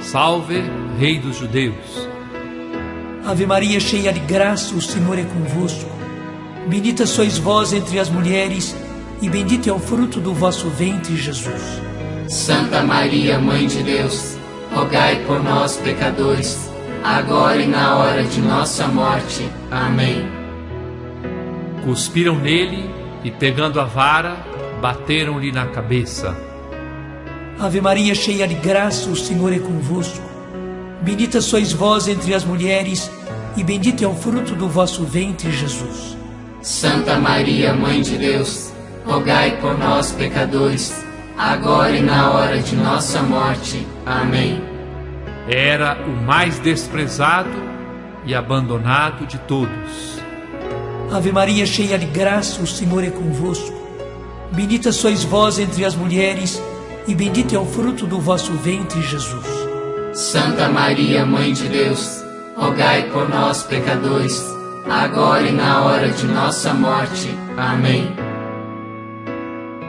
Salve, 0.00 0.62
Rei 0.98 1.18
dos 1.18 1.36
Judeus. 1.36 2.08
Ave 3.26 3.44
Maria, 3.44 3.78
cheia 3.78 4.12
de 4.12 4.20
graça, 4.20 4.74
o 4.74 4.80
Senhor 4.80 5.18
é 5.18 5.24
convosco. 5.24 5.90
Bendita 6.66 7.04
sois 7.04 7.36
vós 7.36 7.74
entre 7.74 7.98
as 7.98 8.08
mulheres, 8.08 8.74
e 9.20 9.28
bendito 9.28 9.68
é 9.68 9.72
o 9.72 9.78
fruto 9.78 10.18
do 10.18 10.32
vosso 10.32 10.70
ventre, 10.70 11.16
Jesus. 11.16 11.62
Santa 12.26 12.82
Maria, 12.82 13.38
Mãe 13.38 13.66
de 13.66 13.82
Deus, 13.82 14.39
rogai 14.72 15.24
por 15.26 15.42
nós, 15.42 15.76
pecadores, 15.76 16.70
agora 17.02 17.56
e 17.56 17.66
na 17.66 17.96
hora 17.96 18.22
de 18.22 18.40
nossa 18.40 18.86
morte. 18.86 19.48
Amém. 19.70 20.26
Cuspiram 21.84 22.36
nele 22.36 22.88
e, 23.24 23.30
pegando 23.30 23.80
a 23.80 23.84
vara, 23.84 24.36
bateram-lhe 24.80 25.52
na 25.52 25.66
cabeça. 25.66 26.36
Ave 27.58 27.80
Maria, 27.80 28.14
cheia 28.14 28.48
de 28.48 28.54
graça, 28.54 29.10
o 29.10 29.16
Senhor 29.16 29.52
é 29.52 29.58
convosco. 29.58 30.24
Bendita 31.02 31.40
sois 31.40 31.72
vós 31.72 32.08
entre 32.08 32.34
as 32.34 32.44
mulheres, 32.44 33.10
e 33.56 33.64
bendito 33.64 34.04
é 34.04 34.06
o 34.06 34.14
fruto 34.14 34.54
do 34.54 34.68
vosso 34.68 35.04
ventre, 35.04 35.50
Jesus. 35.50 36.16
Santa 36.62 37.18
Maria, 37.18 37.72
Mãe 37.72 38.02
de 38.02 38.16
Deus, 38.16 38.70
rogai 39.06 39.58
por 39.60 39.78
nós, 39.78 40.12
pecadores, 40.12 40.94
agora 41.36 41.96
e 41.96 42.02
na 42.02 42.30
hora 42.30 42.58
de 42.60 42.76
nossa 42.76 43.22
morte. 43.22 43.86
Amém. 44.10 44.60
Era 45.48 45.96
o 46.04 46.10
mais 46.10 46.58
desprezado 46.58 47.48
e 48.26 48.34
abandonado 48.34 49.24
de 49.24 49.38
todos. 49.38 50.20
Ave 51.12 51.30
Maria, 51.30 51.64
cheia 51.64 51.96
de 51.96 52.06
graça, 52.06 52.60
o 52.60 52.66
Senhor 52.66 53.04
é 53.04 53.10
convosco. 53.10 53.78
Bendita 54.52 54.90
sois 54.90 55.22
vós 55.22 55.60
entre 55.60 55.84
as 55.84 55.94
mulheres, 55.94 56.60
e 57.06 57.14
bendito 57.14 57.54
é 57.54 57.58
o 57.58 57.64
fruto 57.64 58.04
do 58.06 58.20
vosso 58.20 58.52
ventre, 58.54 59.00
Jesus. 59.00 59.46
Santa 60.12 60.68
Maria, 60.68 61.24
Mãe 61.24 61.52
de 61.52 61.68
Deus, 61.68 62.20
rogai 62.56 63.08
por 63.10 63.28
nós, 63.28 63.62
pecadores, 63.62 64.44
agora 64.88 65.46
e 65.46 65.52
na 65.52 65.84
hora 65.84 66.08
de 66.10 66.26
nossa 66.26 66.74
morte. 66.74 67.32
Amém. 67.56 68.12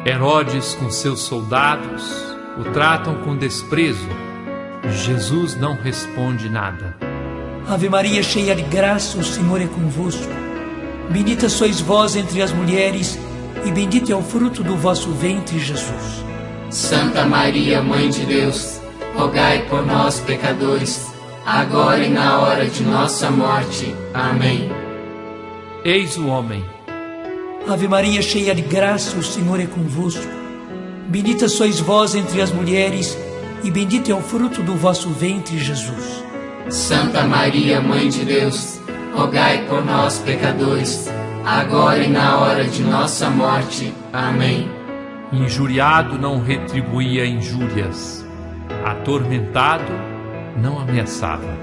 Herodes, 0.06 0.76
com 0.76 0.92
seus 0.92 1.22
soldados, 1.22 2.32
o 2.58 2.72
tratam 2.72 3.16
com 3.24 3.36
desprezo. 3.36 4.08
Jesus 4.90 5.56
não 5.56 5.76
responde 5.76 6.50
nada. 6.50 6.96
Ave 7.68 7.90
Maria, 7.90 8.22
cheia 8.24 8.56
de 8.56 8.64
graça, 8.64 9.18
o 9.18 9.24
Senhor 9.24 9.62
é 9.62 9.68
convosco. 9.68 10.32
Bendita 11.10 11.48
sois 11.50 11.80
vós 11.80 12.16
entre 12.16 12.42
as 12.42 12.52
mulheres, 12.52 13.18
e 13.66 13.72
bendito 13.72 14.12
é 14.12 14.16
o 14.16 14.22
fruto 14.22 14.64
do 14.64 14.76
vosso 14.76 15.12
ventre, 15.12 15.60
Jesus. 15.60 16.26
Santa 16.70 17.26
Maria, 17.26 17.82
Mãe 17.82 18.10
de 18.10 18.26
Deus, 18.26 18.82
rogai 19.16 19.66
por 19.70 19.86
nós, 19.86 20.20
pecadores, 20.20 21.12
agora 21.46 22.04
e 22.04 22.10
na 22.10 22.40
hora 22.40 22.66
de 22.66 22.84
nossa 22.84 23.30
morte. 23.30 23.96
Amém. 24.14 24.70
Eis 25.84 26.18
o 26.18 26.28
homem. 26.28 26.66
Ave 27.68 27.88
Maria, 27.88 28.22
cheia 28.22 28.56
de 28.56 28.62
graça, 28.62 29.18
o 29.18 29.24
Senhor 29.24 29.60
é 29.60 29.66
convosco. 29.66 30.41
Bendita 31.10 31.50
sois 31.50 31.80
vós 31.80 32.16
entre 32.16 32.42
as 32.42 32.52
mulheres, 32.52 33.18
e 33.64 33.72
bendito 33.72 34.12
é 34.12 34.16
o 34.16 34.22
fruto 34.22 34.62
do 34.64 34.76
vosso 34.76 35.10
ventre, 35.10 35.58
Jesus. 35.58 36.24
Santa 36.70 37.24
Maria, 37.26 37.82
Mãe 37.82 38.10
de 38.10 38.24
Deus, 38.24 38.80
rogai 39.14 39.66
por 39.68 39.84
nós, 39.84 40.20
pecadores, 40.20 41.10
agora 41.46 42.04
e 42.04 42.10
na 42.10 42.40
hora 42.40 42.64
de 42.64 42.82
nossa 42.82 43.30
morte. 43.30 43.94
Amém. 44.14 44.70
Injuriado 45.34 46.18
não 46.18 46.42
retribuía 46.42 47.26
injúrias, 47.26 48.26
atormentado 48.86 49.92
não 50.58 50.80
ameaçava. 50.80 51.58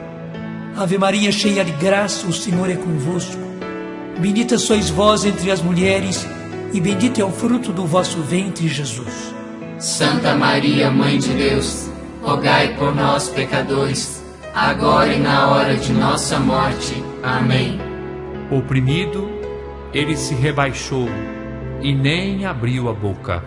Ave 0.76 0.96
Maria, 0.96 1.32
cheia 1.32 1.64
de 1.64 1.72
graça, 1.72 2.26
o 2.26 2.32
Senhor 2.32 2.70
é 2.70 2.76
convosco. 2.76 3.36
Bendita 4.20 4.58
sois 4.58 4.90
vós 4.90 5.24
entre 5.24 5.50
as 5.50 5.60
mulheres, 5.60 6.24
e 6.24 6.37
bendito 6.80 7.20
é 7.20 7.24
o 7.24 7.30
fruto 7.30 7.72
do 7.72 7.86
vosso 7.86 8.20
ventre, 8.20 8.68
Jesus. 8.68 9.34
Santa 9.78 10.34
Maria, 10.34 10.90
Mãe 10.90 11.18
de 11.18 11.30
Deus, 11.30 11.88
rogai 12.22 12.76
por 12.76 12.94
nós, 12.94 13.28
pecadores, 13.28 14.22
agora 14.54 15.14
e 15.14 15.18
na 15.18 15.48
hora 15.48 15.76
de 15.76 15.92
nossa 15.92 16.38
morte. 16.38 17.02
Amém. 17.22 17.80
Oprimido, 18.50 19.30
ele 19.94 20.16
se 20.16 20.34
rebaixou 20.34 21.08
e 21.80 21.94
nem 21.94 22.44
abriu 22.44 22.88
a 22.88 22.92
boca. 22.92 23.42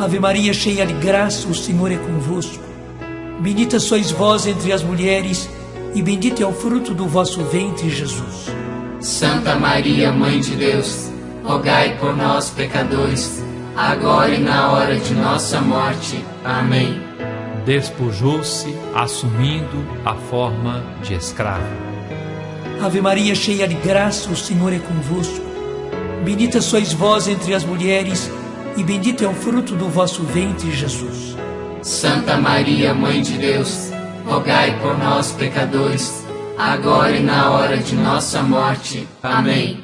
Ave 0.00 0.18
Maria, 0.18 0.54
cheia 0.54 0.86
de 0.86 0.94
graça, 0.94 1.48
o 1.48 1.54
Senhor 1.54 1.90
é 1.90 1.96
convosco. 1.96 2.62
Bendita 3.40 3.78
sois 3.80 4.10
vós 4.10 4.46
entre 4.46 4.72
as 4.72 4.82
mulheres, 4.82 5.48
e 5.94 6.02
bendito 6.02 6.42
é 6.42 6.46
o 6.46 6.52
fruto 6.52 6.94
do 6.94 7.06
vosso 7.06 7.42
ventre, 7.44 7.90
Jesus. 7.90 8.46
Santa 9.00 9.56
Maria, 9.56 10.12
Mãe 10.12 10.40
de 10.40 10.54
Deus, 10.56 11.10
rogai 11.48 11.96
por 11.98 12.14
nós, 12.14 12.50
pecadores, 12.50 13.42
agora 13.74 14.34
e 14.34 14.38
na 14.38 14.70
hora 14.70 14.96
de 14.96 15.14
nossa 15.14 15.62
morte. 15.62 16.22
Amém. 16.44 17.00
Despojou-se, 17.64 18.76
assumindo 18.94 19.82
a 20.04 20.14
forma 20.14 20.84
de 21.02 21.14
escravo. 21.14 21.64
Ave 22.82 23.00
Maria, 23.00 23.34
cheia 23.34 23.66
de 23.66 23.76
graça, 23.76 24.28
o 24.28 24.36
Senhor 24.36 24.74
é 24.74 24.78
convosco. 24.78 25.42
Bendita 26.22 26.60
sois 26.60 26.92
vós 26.92 27.26
entre 27.26 27.54
as 27.54 27.64
mulheres, 27.64 28.30
e 28.76 28.84
bendito 28.84 29.24
é 29.24 29.26
o 29.26 29.32
fruto 29.34 29.74
do 29.74 29.88
vosso 29.88 30.22
ventre, 30.24 30.70
Jesus. 30.70 31.34
Santa 31.80 32.36
Maria, 32.36 32.92
Mãe 32.92 33.22
de 33.22 33.38
Deus, 33.38 33.90
rogai 34.26 34.78
por 34.82 34.98
nós, 34.98 35.32
pecadores, 35.32 36.26
agora 36.58 37.16
e 37.16 37.22
na 37.22 37.50
hora 37.50 37.78
de 37.78 37.96
nossa 37.96 38.42
morte. 38.42 39.08
Amém. 39.22 39.82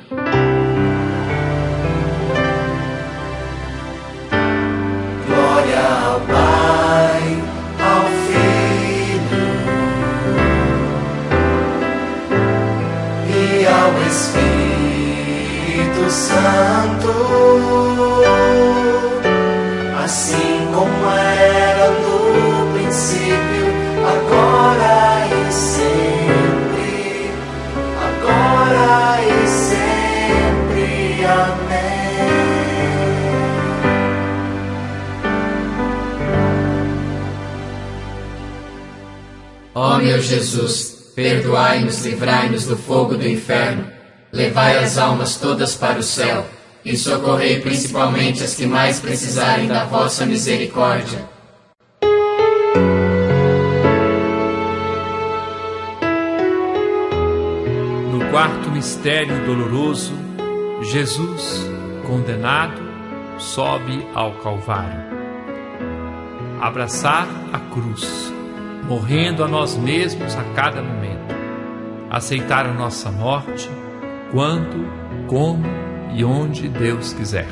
Meu 40.15 40.23
Jesus, 40.23 41.13
perdoai-nos, 41.17 42.05
livrai-nos 42.05 42.67
do 42.67 42.77
fogo 42.77 43.17
do 43.17 43.27
inferno, 43.27 43.85
levai 44.31 44.79
as 44.79 44.97
almas 44.97 45.37
todas 45.37 45.75
para 45.75 45.99
o 45.99 46.05
céu 46.05 46.47
e 46.85 46.97
socorrei 46.97 47.61
principalmente 47.61 48.45
as 48.45 48.55
que 48.55 48.65
mais 48.65 49.01
precisarem 49.01 49.67
da 49.67 49.85
vossa 49.87 50.25
misericórdia. 50.25 51.29
No 58.13 58.31
quarto 58.31 58.71
mistério 58.71 59.45
doloroso, 59.45 60.13
Jesus, 60.83 61.67
condenado, 62.07 62.81
sobe 63.37 64.07
ao 64.15 64.33
Calvário. 64.35 65.13
Abraçar 66.61 67.27
a 67.53 67.59
cruz, 67.59 68.33
morrendo 68.89 69.43
a 69.43 69.49
nós 69.49 69.77
mesmos 69.77 70.35
a 70.37 70.45
cada 70.55 70.83
momento. 70.83 71.35
Aceitar 72.11 72.67
a 72.67 72.73
nossa 72.73 73.11
morte 73.11 73.69
quando, 74.31 74.87
como 75.27 75.65
e 76.13 76.25
onde 76.25 76.69
Deus 76.69 77.13
quiser. 77.13 77.49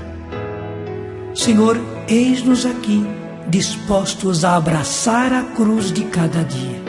Senhor, 1.35 1.81
eis-nos 2.07 2.66
aqui, 2.66 3.05
dispostos 3.49 4.45
a 4.45 4.57
abraçar 4.57 5.33
a 5.33 5.42
cruz 5.42 5.90
de 5.90 6.05
cada 6.05 6.45
dia. 6.45 6.83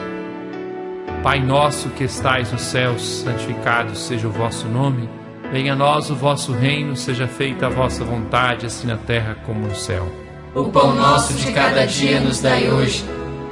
Pai 1.22 1.40
nosso 1.40 1.88
que 1.90 2.04
estais 2.04 2.52
nos 2.52 2.60
céus, 2.60 3.22
santificado 3.24 3.96
seja 3.96 4.28
o 4.28 4.30
vosso 4.30 4.68
nome. 4.68 5.08
Venha 5.50 5.72
a 5.72 5.76
nós 5.76 6.10
o 6.10 6.14
vosso 6.14 6.52
reino, 6.52 6.94
seja 6.96 7.26
feita 7.26 7.66
a 7.66 7.70
vossa 7.70 8.04
vontade, 8.04 8.66
assim 8.66 8.86
na 8.86 8.98
terra 8.98 9.36
como 9.46 9.66
no 9.66 9.74
céu. 9.74 10.06
O 10.54 10.64
pão 10.64 10.94
nosso 10.94 11.32
de 11.34 11.50
cada 11.52 11.86
dia 11.86 12.20
nos 12.20 12.40
dai 12.40 12.70
hoje. 12.70 13.04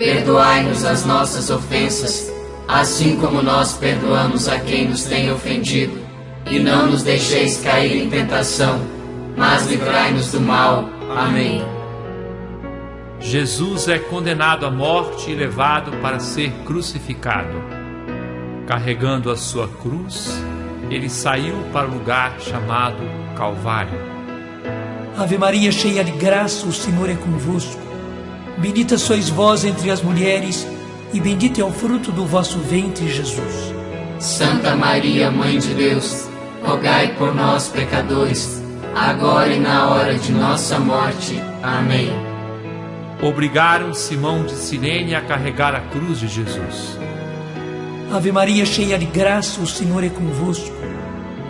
Perdoai-nos 0.03 0.85
as 0.85 1.07
nossas 1.07 1.49
ofensas, 1.49 2.29
assim 2.67 3.15
como 3.21 3.41
nós 3.41 3.75
perdoamos 3.75 4.49
a 4.49 4.59
quem 4.59 4.89
nos 4.89 5.05
tem 5.05 5.31
ofendido. 5.31 5.97
E 6.51 6.59
não 6.59 6.89
nos 6.89 7.05
deixeis 7.05 7.63
cair 7.63 8.03
em 8.03 8.11
tentação, 8.11 8.81
mas 9.37 9.69
livrai-nos 9.69 10.33
do 10.33 10.41
mal. 10.41 10.91
Amém. 11.17 11.63
Jesus 13.21 13.87
é 13.87 14.01
condenado 14.01 14.67
à 14.67 14.73
morte 14.73 15.31
e 15.31 15.37
levado 15.37 15.93
para 15.99 16.19
ser 16.19 16.51
crucificado. 16.65 17.63
Carregando 18.67 19.31
a 19.31 19.37
sua 19.37 19.69
cruz, 19.69 20.43
ele 20.91 21.09
saiu 21.09 21.55
para 21.73 21.87
o 21.87 21.95
lugar 21.95 22.41
chamado 22.41 23.05
Calvário. 23.37 24.01
Ave 25.17 25.39
Maria, 25.39 25.71
cheia 25.71 26.03
de 26.03 26.11
graça, 26.11 26.67
o 26.67 26.73
Senhor 26.73 27.09
é 27.09 27.15
convosco. 27.15 27.82
Bendita 28.59 28.99
sois 28.99 29.29
vós 29.29 29.65
entre 29.65 29.91
as 29.91 30.03
mulheres, 30.03 30.67
e 31.13 31.21
bendito 31.21 31.61
é 31.61 31.65
o 31.65 31.73
fruto 31.73 32.13
do 32.13 32.25
vosso 32.25 32.59
ventre, 32.59 33.09
Jesus. 33.09 33.73
Santa 34.19 34.77
Maria, 34.77 35.31
Mãe 35.31 35.59
de 35.59 35.75
Deus, 35.75 36.29
rogai 36.63 37.15
por 37.17 37.35
nós, 37.35 37.69
pecadores, 37.69 38.63
agora 38.95 39.53
e 39.53 39.59
na 39.59 39.91
hora 39.91 40.15
de 40.15 40.33
nossa 40.33 40.79
morte. 40.79 41.43
Amém. 41.63 42.13
Obrigaram 43.23 43.95
Simão 43.95 44.45
de 44.45 44.53
Cirene 44.53 45.15
a 45.15 45.21
carregar 45.21 45.75
a 45.75 45.81
cruz 45.81 46.21
de 46.21 46.29
Jesus. 46.29 46.99
Ave 48.13 48.31
Maria, 48.31 48.67
cheia 48.67 48.99
de 48.99 49.07
graça, 49.07 49.61
o 49.61 49.67
Senhor 49.67 50.05
é 50.05 50.09
convosco. 50.09 50.75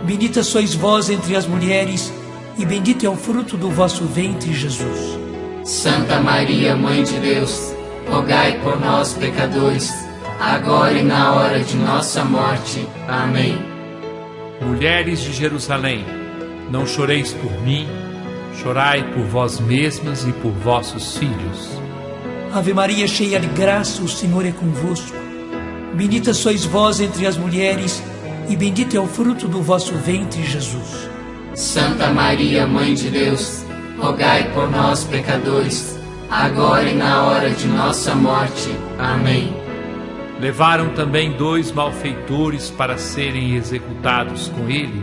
Bendita 0.05 0.43
sois 0.43 0.73
vós 0.73 1.09
entre 1.09 1.35
as 1.35 1.45
mulheres, 1.45 2.11
e 2.57 2.65
bendito 2.65 3.05
é 3.05 3.09
o 3.09 3.15
fruto 3.15 3.57
do 3.57 3.69
vosso 3.69 4.05
ventre, 4.05 4.53
Jesus. 4.53 5.22
Santa 5.63 6.19
Maria, 6.19 6.75
Mãe 6.75 7.03
de 7.03 7.17
Deus, 7.19 7.73
rogai 8.09 8.59
por 8.61 8.77
nós, 8.81 9.13
pecadores, 9.13 9.93
agora 10.37 10.91
e 10.91 11.03
na 11.03 11.33
hora 11.33 11.63
de 11.63 11.77
nossa 11.77 12.25
morte. 12.25 12.85
Amém. 13.07 13.57
Mulheres 14.61 15.21
de 15.21 15.31
Jerusalém, 15.31 16.05
não 16.69 16.85
choreis 16.85 17.31
por 17.31 17.51
mim, 17.61 17.87
chorai 18.61 19.09
por 19.13 19.23
vós 19.23 19.61
mesmas 19.61 20.27
e 20.27 20.33
por 20.33 20.51
vossos 20.51 21.15
filhos. 21.15 21.69
Ave 22.53 22.73
Maria, 22.73 23.07
cheia 23.07 23.39
de 23.39 23.47
graça, 23.47 24.03
o 24.03 24.09
Senhor 24.09 24.45
é 24.45 24.51
convosco. 24.51 25.15
Bendita 25.93 26.33
sois 26.33 26.65
vós 26.65 26.99
entre 26.99 27.25
as 27.25 27.37
mulheres, 27.37 28.03
e 28.49 28.55
bendito 28.57 28.97
é 28.97 28.99
o 28.99 29.07
fruto 29.07 29.47
do 29.47 29.61
vosso 29.61 29.93
ventre, 29.95 30.43
Jesus. 30.43 31.07
Santa 31.55 32.09
Maria, 32.09 32.67
Mãe 32.67 32.93
de 32.93 33.09
Deus, 33.09 33.62
rogai 34.03 34.51
por 34.51 34.69
nós, 34.69 35.05
pecadores, 35.05 35.97
agora 36.29 36.89
e 36.89 36.93
na 36.93 37.23
hora 37.23 37.49
de 37.51 37.65
nossa 37.67 38.13
morte. 38.13 38.69
Amém. 38.99 39.55
Levaram 40.41 40.89
também 40.89 41.31
dois 41.31 41.71
malfeitores 41.71 42.69
para 42.69 42.97
serem 42.97 43.55
executados 43.55 44.49
com 44.49 44.69
ele 44.69 45.01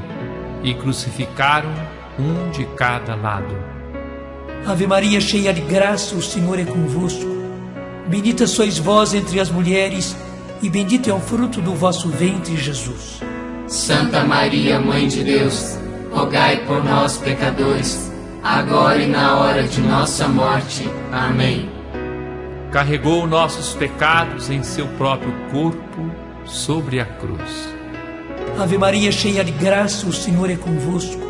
e 0.63 0.75
crucificaram 0.75 1.73
um 2.19 2.51
de 2.51 2.67
cada 2.77 3.15
lado. 3.15 3.57
Ave 4.67 4.87
Maria, 4.87 5.19
cheia 5.19 5.55
de 5.55 5.63
graça, 5.63 6.15
o 6.15 6.21
Senhor 6.21 6.59
é 6.59 6.65
convosco. 6.67 7.25
Bendita 8.07 8.47
sois 8.47 8.77
vós 8.77 9.15
entre 9.15 9.41
as 9.41 9.49
mulheres, 9.49 10.15
e 10.61 10.69
bendito 10.69 11.09
é 11.09 11.15
o 11.15 11.21
fruto 11.21 11.63
do 11.63 11.75
vosso 11.75 12.11
ventre, 12.11 12.55
Jesus. 12.55 13.23
Santa 13.67 14.25
Maria, 14.25 14.79
Mãe 14.79 15.09
de 15.09 15.25
Deus, 15.25 15.79
rogai 16.13 16.67
por 16.67 16.85
nós, 16.85 17.17
pecadores, 17.17 18.10
agora 18.43 19.03
e 19.03 19.07
na 19.07 19.39
hora 19.39 19.63
de 19.65 19.81
nossa 19.81 20.27
morte. 20.29 20.89
Amém. 21.13 21.69
Carregou 22.71 23.27
nossos 23.27 23.75
pecados 23.75 24.49
em 24.49 24.63
seu 24.63 24.87
próprio 24.89 25.33
corpo 25.51 26.11
sobre 26.45 27.01
a 27.01 27.05
cruz. 27.05 27.69
Ave 28.59 28.79
Maria, 28.79 29.11
cheia 29.11 29.45
de 29.45 29.53
graça, 29.53 30.07
o 30.07 30.13
Senhor 30.13 30.51
é 30.51 30.57
convosco. 30.57 31.21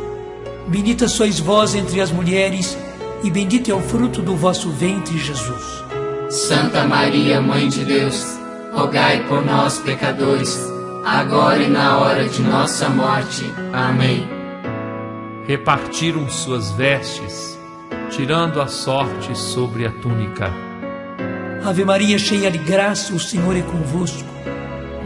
Bendita 0.68 1.08
sois 1.08 1.38
vós 1.38 1.74
entre 1.74 2.00
as 2.00 2.10
mulheres, 2.10 2.76
e 3.22 3.30
bendito 3.30 3.70
é 3.70 3.74
o 3.74 3.80
fruto 3.80 4.22
do 4.22 4.36
vosso 4.36 4.70
ventre, 4.70 5.18
Jesus. 5.18 5.84
Santa 6.28 6.84
Maria, 6.84 7.40
Mãe 7.40 7.68
de 7.68 7.84
Deus, 7.84 8.38
rogai 8.72 9.24
por 9.26 9.44
nós, 9.44 9.78
pecadores, 9.78 10.58
agora 11.04 11.62
e 11.62 11.68
na 11.68 11.98
hora 11.98 12.28
de 12.28 12.42
nossa 12.42 12.88
morte. 12.88 13.52
Amém. 13.72 14.39
Repartiram 15.50 16.28
suas 16.28 16.70
vestes, 16.70 17.58
tirando 18.08 18.62
a 18.62 18.68
sorte 18.68 19.36
sobre 19.36 19.84
a 19.84 19.90
túnica. 19.90 20.48
Ave 21.64 21.84
Maria, 21.84 22.20
cheia 22.20 22.48
de 22.52 22.58
graça, 22.58 23.12
o 23.12 23.18
Senhor 23.18 23.56
é 23.56 23.62
convosco. 23.62 24.28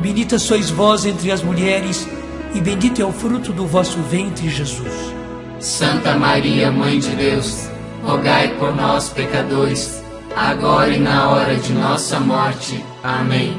Bendita 0.03 0.39
sois 0.39 0.69
vós 0.69 1.07
entre 1.07 1.33
as 1.33 1.43
mulheres, 1.43 2.07
e 2.55 2.61
bendito 2.61 3.01
é 3.01 3.07
o 3.07 3.11
fruto 3.11 3.55
do 3.55 3.67
vosso 3.67 3.99
ventre, 4.03 4.51
Jesus. 4.51 5.15
Santa 5.59 6.15
Maria, 6.15 6.71
Mãe 6.71 6.99
de 6.99 7.17
Deus, 7.17 7.67
rogai 8.03 8.55
por 8.59 8.77
nós, 8.77 9.09
pecadores, 9.09 10.05
agora 10.37 10.91
e 10.91 11.01
na 11.01 11.31
hora 11.31 11.57
de 11.57 11.73
nossa 11.73 12.21
morte. 12.21 12.85
Amém. 13.03 13.59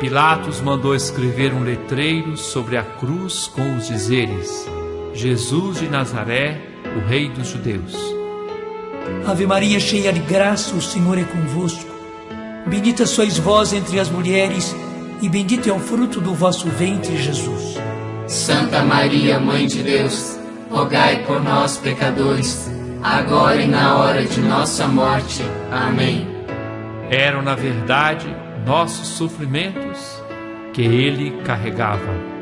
Pilatos 0.00 0.62
mandou 0.62 0.94
escrever 0.94 1.52
um 1.52 1.62
letreiro 1.62 2.38
sobre 2.38 2.78
a 2.78 2.82
cruz 2.82 3.46
com 3.48 3.76
os 3.76 3.86
dizeres: 3.86 4.66
Jesus 5.14 5.78
de 5.78 5.88
Nazaré, 5.88 6.60
o 6.96 7.08
Rei 7.08 7.28
dos 7.28 7.48
Judeus. 7.48 7.94
Ave 9.26 9.46
Maria, 9.46 9.78
cheia 9.78 10.12
de 10.12 10.20
graça, 10.20 10.74
o 10.74 10.82
Senhor 10.82 11.16
é 11.16 11.22
convosco. 11.22 11.88
Bendita 12.66 13.06
sois 13.06 13.38
vós 13.38 13.72
entre 13.72 14.00
as 14.00 14.10
mulheres, 14.10 14.74
e 15.22 15.28
bendito 15.28 15.68
é 15.68 15.72
o 15.72 15.78
fruto 15.78 16.20
do 16.20 16.34
vosso 16.34 16.68
ventre, 16.68 17.16
Jesus. 17.16 17.76
Santa 18.26 18.82
Maria, 18.82 19.38
Mãe 19.38 19.66
de 19.66 19.82
Deus, 19.84 20.36
rogai 20.68 21.22
por 21.24 21.40
nós, 21.40 21.76
pecadores, 21.76 22.68
agora 23.00 23.62
e 23.62 23.68
na 23.68 23.96
hora 23.96 24.24
de 24.24 24.40
nossa 24.40 24.88
morte. 24.88 25.42
Amém. 25.70 26.26
Eram, 27.08 27.40
na 27.40 27.54
verdade, 27.54 28.26
nossos 28.66 29.06
sofrimentos 29.06 30.20
que 30.72 30.82
ele 30.82 31.30
carregava. 31.44 32.33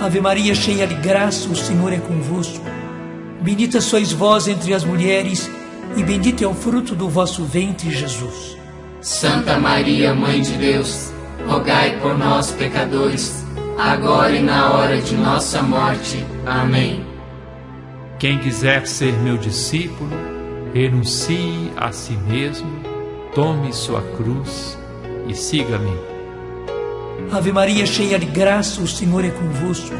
Ave 0.00 0.18
Maria, 0.18 0.54
cheia 0.54 0.86
de 0.86 0.94
graça, 0.94 1.46
o 1.50 1.54
Senhor 1.54 1.92
é 1.92 1.98
convosco. 1.98 2.64
Bendita 3.42 3.82
sois 3.82 4.10
vós 4.10 4.48
entre 4.48 4.72
as 4.72 4.82
mulheres, 4.82 5.50
e 5.94 6.02
bendito 6.02 6.42
é 6.42 6.46
o 6.46 6.54
fruto 6.54 6.94
do 6.94 7.06
vosso 7.06 7.44
ventre, 7.44 7.90
Jesus. 7.90 8.56
Santa 9.02 9.58
Maria, 9.58 10.14
Mãe 10.14 10.40
de 10.40 10.52
Deus, 10.52 11.12
rogai 11.46 11.98
por 12.00 12.16
nós, 12.16 12.50
pecadores, 12.50 13.44
agora 13.78 14.34
e 14.34 14.42
na 14.42 14.72
hora 14.72 15.02
de 15.02 15.14
nossa 15.14 15.62
morte. 15.62 16.24
Amém. 16.46 17.04
Quem 18.18 18.38
quiser 18.38 18.86
ser 18.86 19.12
meu 19.20 19.36
discípulo, 19.36 20.10
renuncie 20.72 21.72
a 21.76 21.92
si 21.92 22.12
mesmo, 22.12 22.70
tome 23.34 23.70
sua 23.72 24.00
cruz 24.16 24.78
e 25.28 25.34
siga-me. 25.34 26.09
Ave 27.32 27.52
Maria, 27.52 27.86
cheia 27.86 28.18
de 28.18 28.26
graça, 28.26 28.80
o 28.80 28.88
Senhor 28.88 29.24
é 29.24 29.30
convosco. 29.30 29.94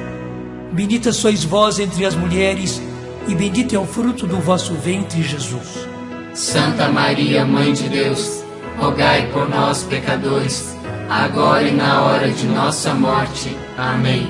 Bendita 0.73 1.13
sois 1.13 1.45
vós 1.45 1.79
entre 1.79 2.05
as 2.05 2.15
mulheres, 2.15 2.81
e 3.29 3.35
bendito 3.35 3.75
é 3.75 3.79
o 3.79 3.87
fruto 3.87 4.27
do 4.27 4.39
vosso 4.39 4.75
ventre, 4.75 5.23
Jesus. 5.23 5.87
Santa 6.35 6.89
Maria, 6.89 7.45
Mãe 7.45 7.73
de 7.73 7.89
Deus, 7.89 8.43
rogai 8.79 9.29
por 9.33 9.49
nós, 9.49 9.83
pecadores, 9.85 10.77
agora 11.09 11.69
e 11.69 11.73
na 11.73 12.03
hora 12.03 12.31
de 12.31 12.47
nossa 12.47 12.95
morte. 12.95 13.57
Amém. 13.77 14.29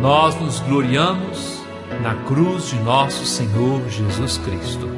Nós 0.00 0.38
nos 0.40 0.60
gloriamos 0.60 1.62
na 2.02 2.14
cruz 2.24 2.70
de 2.70 2.76
nosso 2.80 3.24
Senhor 3.24 3.80
Jesus 3.88 4.38
Cristo. 4.38 4.90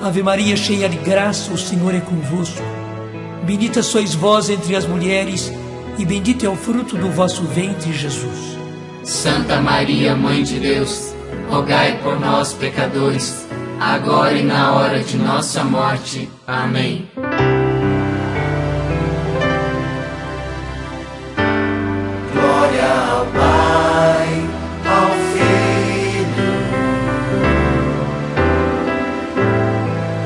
Ave 0.00 0.22
Maria, 0.22 0.56
cheia 0.56 0.88
de 0.88 0.96
graça, 0.96 1.52
o 1.52 1.58
Senhor 1.58 1.94
é 1.94 2.00
convosco. 2.00 2.62
Bendita 3.44 3.82
sois 3.82 4.14
vós 4.14 4.48
entre 4.48 4.74
as 4.74 4.86
mulheres, 4.86 5.48
e 5.48 5.65
bendito 6.04 6.44
é 6.44 6.48
o 6.48 6.56
fruto 6.56 6.96
do 6.96 7.10
vosso 7.10 7.42
ventre, 7.44 7.92
Jesus. 7.92 8.58
Santa 9.02 9.60
Maria, 9.60 10.14
Mãe 10.14 10.42
de 10.42 10.58
Deus, 10.60 11.14
rogai 11.48 11.98
por 12.02 12.20
nós, 12.20 12.52
pecadores, 12.52 13.46
agora 13.80 14.32
e 14.32 14.42
na 14.42 14.72
hora 14.74 15.02
de 15.02 15.16
nossa 15.16 15.64
morte. 15.64 16.28
Amém. 16.46 17.08
Glória 22.32 22.84
ao 23.10 23.26
Pai, 23.26 24.48
ao 24.84 25.10
Filho 25.32 26.52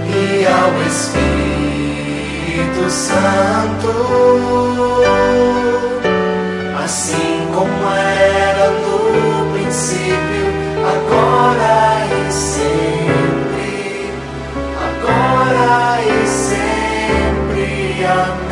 e 0.09 0.47
ao 0.47 0.83
Espírito 0.89 1.31
Santo, 2.91 3.93
assim 6.91 7.47
como 7.55 7.89
era 7.89 8.69
no 8.71 9.53
princípio, 9.53 10.47
agora 10.93 12.05
e 12.05 12.33
sempre, 12.33 14.11
agora 14.89 16.03
e 16.03 16.27
sempre. 16.27 18.05
Amém. 18.07 18.51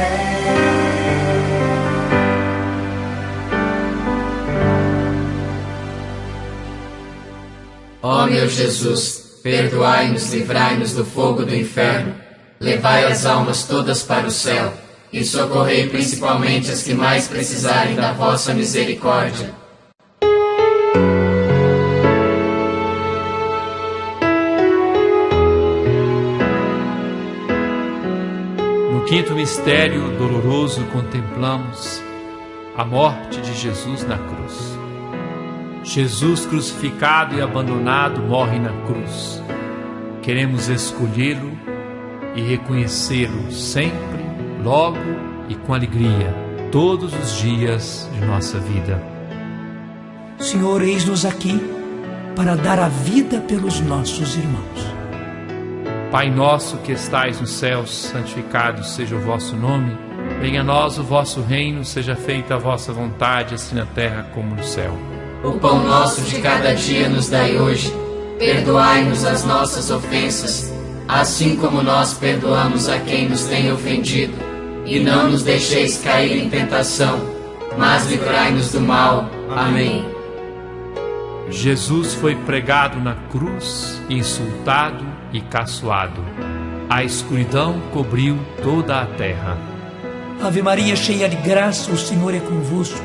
Ó 8.01 8.27
meu 8.27 8.49
Jesus, 8.49 9.41
perdoai-nos, 9.43 10.33
livrai-nos 10.33 10.93
do 10.93 11.05
fogo 11.05 11.45
do 11.45 11.57
inferno, 11.57 12.15
levai 12.61 13.11
as 13.11 13.27
almas 13.27 13.65
todas 13.65 14.05
para 14.05 14.29
o 14.29 14.31
céu 14.31 14.73
e 15.13 15.25
socorrei 15.25 15.89
principalmente 15.89 16.71
as 16.71 16.83
que 16.83 16.95
mais 16.95 17.29
precisarem 17.29 17.95
da 17.95 18.13
vossa 18.13 18.53
misericórdia. 18.53 19.55
No 28.93 29.05
quinto 29.05 29.35
mistério 29.35 30.17
doloroso 30.19 30.85
contemplamos 30.93 32.03
a 32.77 32.85
morte 32.85 33.41
de 33.41 33.55
Jesus 33.55 34.07
na 34.07 34.19
cruz. 34.19 34.79
Jesus 35.83 36.45
crucificado 36.45 37.35
e 37.35 37.41
abandonado 37.41 38.21
morre 38.21 38.59
na 38.59 38.73
cruz. 38.87 39.43
Queremos 40.23 40.69
escolhê-lo 40.69 41.59
e 42.37 42.43
reconhecê-lo 42.43 43.51
sempre, 43.51 44.28
logo 44.63 44.99
e 45.49 45.55
com 45.55 45.75
alegria, 45.75 46.35
todos 46.71 47.13
os 47.15 47.39
dias 47.39 48.09
de 48.13 48.27
nossa 48.27 48.59
vida. 48.59 49.03
Senhor, 50.39 50.83
eis-nos 50.83 51.25
aqui 51.25 51.61
para 52.37 52.55
dar 52.55 52.79
a 52.79 52.89
vida 52.89 53.41
pelos 53.41 53.81
nossos 53.81 54.37
irmãos. 54.37 54.99
Pai 56.11 56.31
nosso 56.31 56.79
que 56.79 56.93
estais 56.93 57.41
nos 57.41 57.51
céus, 57.51 57.91
santificado 57.91 58.85
seja 58.85 59.17
o 59.17 59.21
vosso 59.21 59.57
nome. 59.57 59.99
Venha 60.41 60.61
a 60.61 60.65
nós 60.65 60.99
o 60.99 61.03
vosso 61.03 61.43
reino, 61.43 61.85
seja 61.85 62.15
feita 62.15 62.55
a 62.55 62.59
vossa 62.59 62.93
vontade, 62.93 63.55
assim 63.55 63.75
na 63.75 63.85
terra 63.85 64.31
como 64.35 64.55
no 64.55 64.65
céu. 64.65 64.97
O 65.45 65.53
pão 65.53 65.85
nosso 65.85 66.23
de 66.23 66.41
cada 66.41 66.75
dia 66.75 67.09
nos 67.09 67.29
dai 67.29 67.59
hoje. 67.59 67.93
Perdoai-nos 68.39 69.25
as 69.25 69.45
nossas 69.45 69.91
ofensas, 69.91 70.73
assim 71.07 71.57
como 71.57 71.83
nós 71.83 72.15
perdoamos 72.15 72.89
a 72.89 72.99
quem 73.01 73.29
nos 73.29 73.45
tem 73.45 73.71
ofendido. 73.73 74.48
E 74.89 74.99
não 74.99 75.31
nos 75.31 75.43
deixeis 75.43 75.99
cair 75.99 76.45
em 76.45 76.49
tentação, 76.49 77.21
mas 77.77 78.07
livrai-nos 78.07 78.73
do 78.73 78.81
mal. 78.81 79.29
Amém. 79.55 80.03
Jesus 81.51 82.15
foi 82.15 82.35
pregado 82.35 82.99
na 82.99 83.15
cruz, 83.31 84.01
insultado 84.09 85.05
e 85.31 85.43
caçoado. 85.43 86.23
A 86.89 87.05
escuridão 87.05 87.79
cobriu 87.93 88.39
toda 88.63 89.01
a 89.01 89.05
terra. 89.05 89.59
Ave 90.43 90.63
Maria, 90.63 90.97
cheia 90.97 91.29
de 91.29 91.37
graça, 91.37 91.91
o 91.91 91.99
Senhor 91.99 92.35
é 92.35 92.41
convosco. 92.41 93.05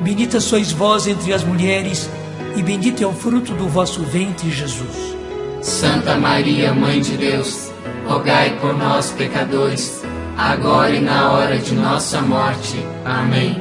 Bendita 0.00 0.40
sois 0.40 0.72
vós 0.72 1.06
entre 1.06 1.32
as 1.32 1.44
mulheres, 1.44 2.10
e 2.56 2.62
bendito 2.62 3.02
é 3.02 3.06
o 3.06 3.12
fruto 3.12 3.52
do 3.54 3.68
vosso 3.68 4.02
ventre, 4.02 4.50
Jesus. 4.50 5.16
Santa 5.62 6.16
Maria, 6.16 6.72
Mãe 6.72 7.00
de 7.00 7.16
Deus, 7.16 7.70
rogai 8.06 8.58
por 8.60 8.76
nós, 8.76 9.10
pecadores, 9.12 10.02
agora 10.36 10.90
e 10.90 11.00
na 11.00 11.32
hora 11.32 11.58
de 11.58 11.74
nossa 11.74 12.20
morte. 12.20 12.76
Amém. 13.04 13.60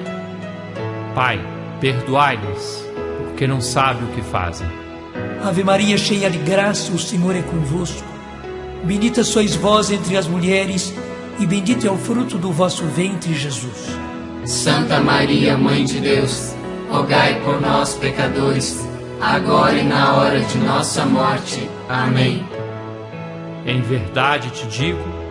Pai, 1.14 1.40
perdoai-lhes, 1.80 2.86
porque 3.26 3.48
não 3.48 3.62
sabem 3.62 4.04
o 4.04 4.12
que 4.12 4.22
fazem. 4.22 4.68
Ave 5.44 5.64
Maria, 5.64 5.98
cheia 5.98 6.30
de 6.30 6.38
graça, 6.40 6.92
o 6.92 7.00
Senhor 7.00 7.36
é 7.36 7.42
convosco. 7.42 8.04
Bendita 8.84 9.24
sois 9.24 9.56
vós 9.56 9.90
entre 9.90 10.18
as 10.18 10.28
mulheres, 10.28 10.94
e 11.40 11.46
bendito 11.46 11.88
é 11.88 11.92
o 11.92 11.98
fruto 11.98 12.38
do 12.38 12.52
vosso 12.52 12.84
ventre, 12.86 13.34
Jesus. 13.34 13.98
Santa 14.46 15.00
Maria, 15.00 15.58
Mãe 15.58 15.86
de 15.86 16.00
Deus, 16.00 16.54
rogai 16.90 17.40
por 17.42 17.60
nós, 17.62 17.96
pecadores, 17.96 18.86
agora 19.22 19.74
e 19.78 19.84
na 19.84 20.14
hora 20.14 20.40
de 20.40 20.58
nossa 20.60 21.06
morte. 21.06 21.70
Amém. 21.90 22.46
Em 23.66 23.82
verdade 23.82 24.50
te 24.52 24.68
digo, 24.68 25.25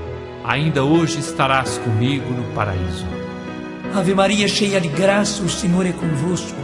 ainda 0.45 0.85
hoje 0.85 1.19
estarás 1.19 1.79
comigo 1.79 2.31
no 2.31 2.45
paraíso. 2.55 3.07
Ave 3.95 4.15
Maria, 4.15 4.47
cheia 4.47 4.81
de 4.81 4.89
graça, 4.89 5.43
o 5.43 5.49
Senhor 5.49 5.87
é 5.87 5.93
convosco. 5.93 6.59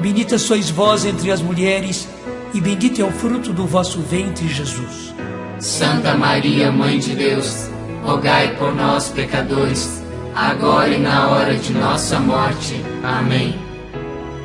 Bendita 0.00 0.38
sois 0.38 0.68
vós 0.68 1.06
entre 1.06 1.32
as 1.32 1.40
mulheres, 1.40 2.06
e 2.52 2.60
bendito 2.60 3.00
é 3.00 3.04
o 3.04 3.10
fruto 3.10 3.52
do 3.52 3.66
vosso 3.66 4.00
ventre, 4.02 4.46
Jesus. 4.46 5.14
Santa 5.58 6.14
Maria, 6.14 6.70
Mãe 6.70 6.98
de 6.98 7.14
Deus, 7.14 7.70
rogai 8.04 8.54
por 8.56 8.74
nós, 8.74 9.08
pecadores, 9.08 10.02
agora 10.34 10.88
e 10.90 10.98
na 10.98 11.28
hora 11.28 11.56
de 11.56 11.72
nossa 11.72 12.20
morte. 12.20 12.80
Amém. 13.02 13.58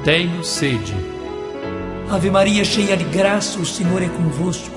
Tenho 0.04 0.43
sede. 0.43 0.95
Ave 2.10 2.30
Maria, 2.30 2.63
cheia 2.63 2.95
de 2.95 3.04
graça, 3.06 3.60
o 3.60 3.65
Senhor 3.65 4.02
é 4.02 4.10
convosco. 4.10 4.71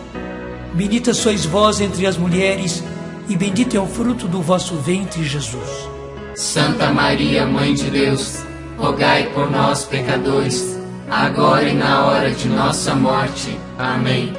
Bendita 0.74 1.14
sois 1.14 1.44
vós 1.44 1.80
entre 1.80 2.06
as 2.06 2.16
mulheres, 2.16 2.82
e 2.82 2.95
bendito 3.34 3.76
é 3.76 3.80
o 3.80 3.86
fruto 3.86 4.28
do 4.28 4.42
vosso 4.42 4.76
ventre, 4.76 5.24
Jesus. 5.24 5.88
Santa 6.34 6.92
Maria, 6.92 7.46
Mãe 7.46 7.74
de 7.74 7.90
Deus, 7.90 8.44
rogai 8.76 9.30
por 9.32 9.50
nós, 9.50 9.84
pecadores, 9.84 10.78
agora 11.10 11.68
e 11.68 11.74
na 11.74 12.04
hora 12.04 12.30
de 12.30 12.46
nossa 12.46 12.94
morte. 12.94 13.58
Amém. 13.78 14.32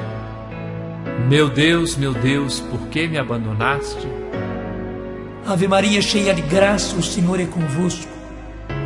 Meu 1.28 1.50
Deus, 1.50 1.96
meu 1.96 2.14
Deus, 2.14 2.60
por 2.60 2.88
que 2.88 3.06
me 3.06 3.18
abandonaste? 3.18 4.08
Ave 5.44 5.68
Maria, 5.68 6.00
cheia 6.00 6.32
de 6.32 6.42
graça, 6.42 6.96
o 6.96 7.02
Senhor 7.02 7.40
é 7.40 7.44
convosco. 7.44 8.10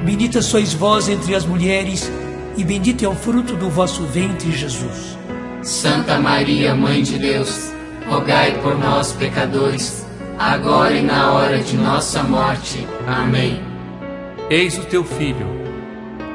Bendita 0.04 0.42
sois 0.42 0.72
vós 0.72 1.08
entre 1.08 1.34
as 1.34 1.44
mulheres, 1.44 2.10
e 2.56 2.64
bendito 2.64 3.04
é 3.04 3.08
o 3.08 3.14
fruto 3.14 3.54
do 3.54 3.68
vosso 3.70 4.04
ventre, 4.04 4.50
Jesus. 4.50 5.16
Santa 5.62 6.18
Maria, 6.18 6.74
Mãe 6.74 7.02
de 7.02 7.18
Deus, 7.18 7.72
rogai 8.08 8.52
por 8.62 8.78
nós, 8.78 9.12
pecadores, 9.12 10.06
agora 10.38 10.94
e 10.94 11.02
na 11.02 11.32
hora 11.32 11.58
de 11.58 11.76
nossa 11.76 12.22
morte. 12.22 12.86
Amém. 13.06 13.62
Eis 14.50 14.76
o 14.78 14.82
teu 14.82 15.04
filho, 15.04 15.46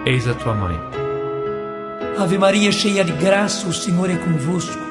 eis 0.05 0.27
a 0.27 0.33
tua 0.33 0.53
mãe. 0.53 0.77
Ave 2.17 2.37
Maria, 2.37 2.71
cheia 2.71 3.03
de 3.03 3.11
graça, 3.11 3.67
o 3.67 3.73
Senhor 3.73 4.09
é 4.09 4.15
convosco. 4.15 4.81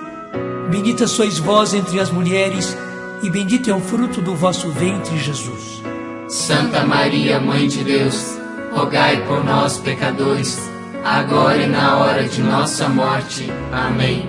Bendita 0.71 1.07
sois 1.07 1.39
vós 1.39 1.75
entre 1.75 1.99
as 1.99 2.11
mulheres, 2.11 2.77
e 3.23 3.31
bendito 3.31 3.71
é 3.71 3.75
o 3.75 3.81
fruto 3.81 4.21
do 4.21 4.35
vosso 4.35 4.71
ventre, 4.71 5.19
Jesus. 5.19 5.83
Santa 6.29 6.85
Maria, 6.85 7.41
Mãe 7.41 7.67
de 7.67 7.83
Deus, 7.83 8.39
rogai 8.73 9.25
por 9.27 9.45
nós, 9.45 9.79
pecadores, 9.79 10.61
agora 11.05 11.57
e 11.57 11.67
na 11.67 11.97
hora 11.97 12.25
de 12.25 12.43
nossa 12.43 12.89
morte. 12.89 13.51
Amém. 13.73 14.29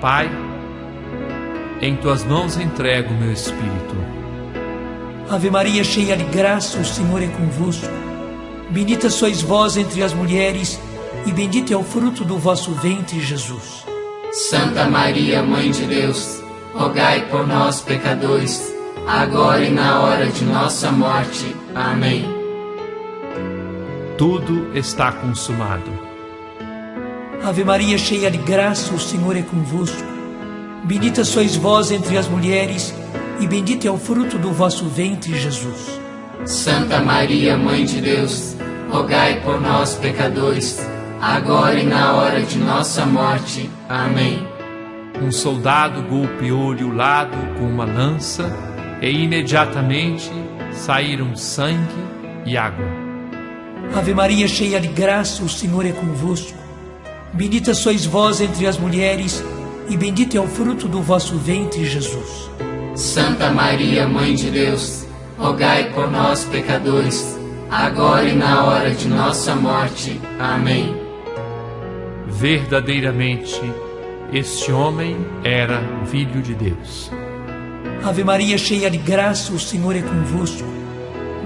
Pai, 0.00 0.30
em 1.80 1.96
tuas 1.96 2.24
mãos 2.24 2.56
entrego 2.56 3.12
o 3.12 3.16
meu 3.16 3.32
espírito. 3.32 3.96
Ave 5.30 5.50
Maria, 5.50 5.84
cheia 5.84 6.16
de 6.16 6.24
graça, 6.24 6.78
o 6.78 6.84
Senhor 6.84 7.22
é 7.22 7.26
convosco. 7.26 7.86
Bendita 8.70 9.10
sois 9.10 9.42
vós 9.42 9.76
entre 9.76 10.02
as 10.02 10.12
mulheres, 10.12 10.80
e 11.26 11.32
bendito 11.32 11.72
é 11.72 11.76
o 11.76 11.82
fruto 11.82 12.24
do 12.24 12.38
vosso 12.38 12.72
ventre, 12.72 13.20
Jesus. 13.20 13.84
Santa 14.32 14.88
Maria, 14.88 15.42
Mãe 15.42 15.70
de 15.70 15.84
Deus, 15.84 16.42
rogai 16.74 17.26
por 17.28 17.46
nós, 17.46 17.80
pecadores, 17.80 18.74
agora 19.06 19.64
e 19.64 19.70
na 19.70 20.00
hora 20.00 20.26
de 20.26 20.44
nossa 20.44 20.90
morte. 20.90 21.54
Amém. 21.74 22.24
Tudo 24.16 24.70
está 24.74 25.12
consumado. 25.12 25.90
Ave 27.42 27.64
Maria, 27.64 27.96
cheia 27.96 28.30
de 28.30 28.38
graça, 28.38 28.92
o 28.94 28.98
Senhor 28.98 29.36
é 29.36 29.42
convosco. 29.42 30.17
Bendita 30.88 31.22
sois 31.22 31.54
vós 31.54 31.90
entre 31.90 32.16
as 32.16 32.26
mulheres, 32.28 32.94
e 33.40 33.46
bendito 33.46 33.86
é 33.86 33.90
o 33.90 33.98
fruto 33.98 34.38
do 34.38 34.50
vosso 34.50 34.86
ventre, 34.86 35.38
Jesus. 35.38 36.00
Santa 36.46 36.98
Maria, 37.02 37.58
Mãe 37.58 37.84
de 37.84 38.00
Deus, 38.00 38.56
rogai 38.90 39.38
por 39.42 39.60
nós, 39.60 39.96
pecadores, 39.96 40.80
agora 41.20 41.78
e 41.78 41.84
na 41.84 42.14
hora 42.14 42.40
de 42.40 42.58
nossa 42.58 43.04
morte. 43.04 43.68
Amém. 43.86 44.48
Um 45.22 45.30
soldado 45.30 46.00
golpeou-lhe 46.04 46.84
o 46.84 46.94
lado 46.94 47.36
com 47.58 47.66
uma 47.66 47.84
lança, 47.84 48.50
e 49.02 49.10
imediatamente 49.10 50.30
saíram 50.72 51.36
sangue 51.36 52.02
e 52.46 52.56
água. 52.56 52.88
Ave 53.94 54.14
Maria, 54.14 54.48
cheia 54.48 54.80
de 54.80 54.88
graça, 54.88 55.44
o 55.44 55.50
Senhor 55.50 55.84
é 55.84 55.92
convosco. 55.92 56.56
Bendita 57.34 57.74
sois 57.74 58.06
vós 58.06 58.40
entre 58.40 58.66
as 58.66 58.78
mulheres, 58.78 59.44
e 59.44 59.57
bendito 59.96 60.36
é 60.36 60.40
o 60.40 60.46
fruto 60.46 60.86
do 60.86 61.00
vosso 61.00 61.36
ventre, 61.36 61.84
Jesus. 61.84 62.50
Santa 62.94 63.50
Maria, 63.50 64.06
Mãe 64.06 64.34
de 64.34 64.50
Deus, 64.50 65.06
rogai 65.38 65.92
por 65.92 66.10
nós, 66.10 66.44
pecadores, 66.44 67.38
agora 67.70 68.28
e 68.28 68.34
na 68.34 68.64
hora 68.64 68.90
de 68.90 69.08
nossa 69.08 69.54
morte. 69.54 70.20
Amém. 70.38 70.94
Verdadeiramente, 72.26 73.60
este 74.32 74.70
homem 74.70 75.16
era 75.42 75.82
filho 76.06 76.42
de 76.42 76.54
Deus. 76.54 77.10
Ave 78.04 78.22
Maria, 78.22 78.58
cheia 78.58 78.90
de 78.90 78.98
graça, 78.98 79.52
o 79.52 79.58
Senhor 79.58 79.96
é 79.96 80.02
convosco. 80.02 80.68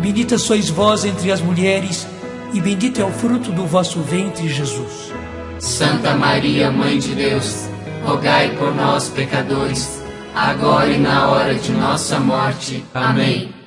Bendita 0.01 0.37
sois 0.37 0.69
vós 0.69 1.05
entre 1.05 1.31
as 1.31 1.41
mulheres, 1.41 2.07
e 2.53 2.61
bendito 2.61 3.01
é 3.01 3.05
o 3.05 3.11
fruto 3.11 3.53
do 3.53 3.67
vosso 3.67 4.01
ventre, 4.01 4.49
Jesus. 4.49 5.13
Santa 5.59 6.15
Maria, 6.15 6.71
Mãe 6.71 6.99
de 6.99 7.15
Deus, 7.15 7.69
rogai 8.05 8.51
por 8.57 8.75
nós, 8.75 9.09
pecadores, 9.09 10.03
agora 10.35 10.89
e 10.89 10.99
na 10.99 11.29
hora 11.29 11.55
de 11.55 11.73
nossa 11.73 12.19
morte. 12.19 12.85
Amém. 12.95 13.62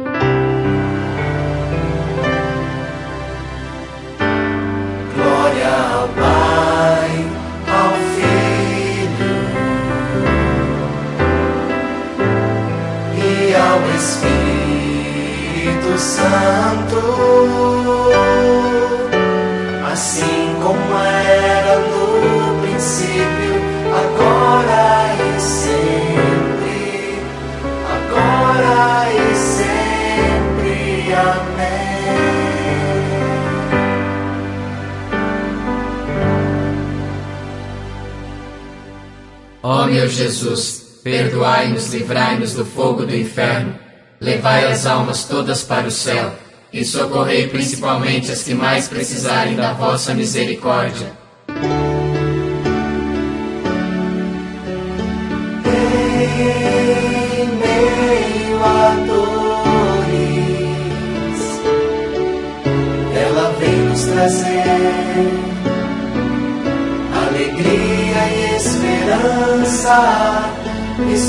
Meu 39.87 40.09
Jesus, 40.09 40.99
perdoai-nos, 41.03 41.93
livrai-nos 41.93 42.53
do 42.53 42.65
fogo 42.65 43.05
do 43.05 43.15
inferno, 43.15 43.77
levai 44.19 44.65
as 44.65 44.85
almas 44.85 45.25
todas 45.25 45.63
para 45.63 45.87
o 45.87 45.91
céu 45.91 46.33
e 46.73 46.83
socorrei 46.83 47.47
principalmente 47.47 48.31
as 48.31 48.43
que 48.43 48.53
mais 48.53 48.87
precisarem 48.87 49.55
da 49.55 49.73
vossa 49.73 50.13
misericórdia. 50.13 51.24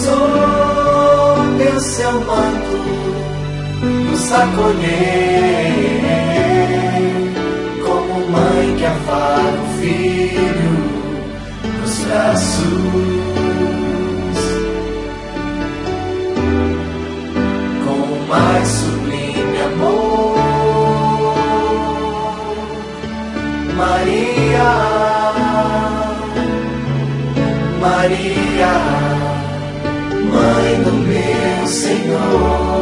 Sob 0.06 1.58
o 1.76 1.80
seu 1.80 2.12
manto 2.12 2.78
nos 3.82 4.32
acolher, 4.32 5.72
como 7.84 8.30
mãe 8.30 8.76
que 8.76 8.84
afaga 8.84 9.60
o 9.62 9.66
filho 9.80 10.76
nos 11.80 11.94
braços. 12.04 13.16
Com 17.84 17.98
o 18.14 18.26
mais 18.28 18.68
sublime 18.68 19.58
amor, 19.70 20.36
Maria. 23.76 24.70
Maria, 27.80 29.05
Mãe 30.36 30.82
do 30.82 30.92
meu 30.92 31.66
Senhor. 31.66 32.76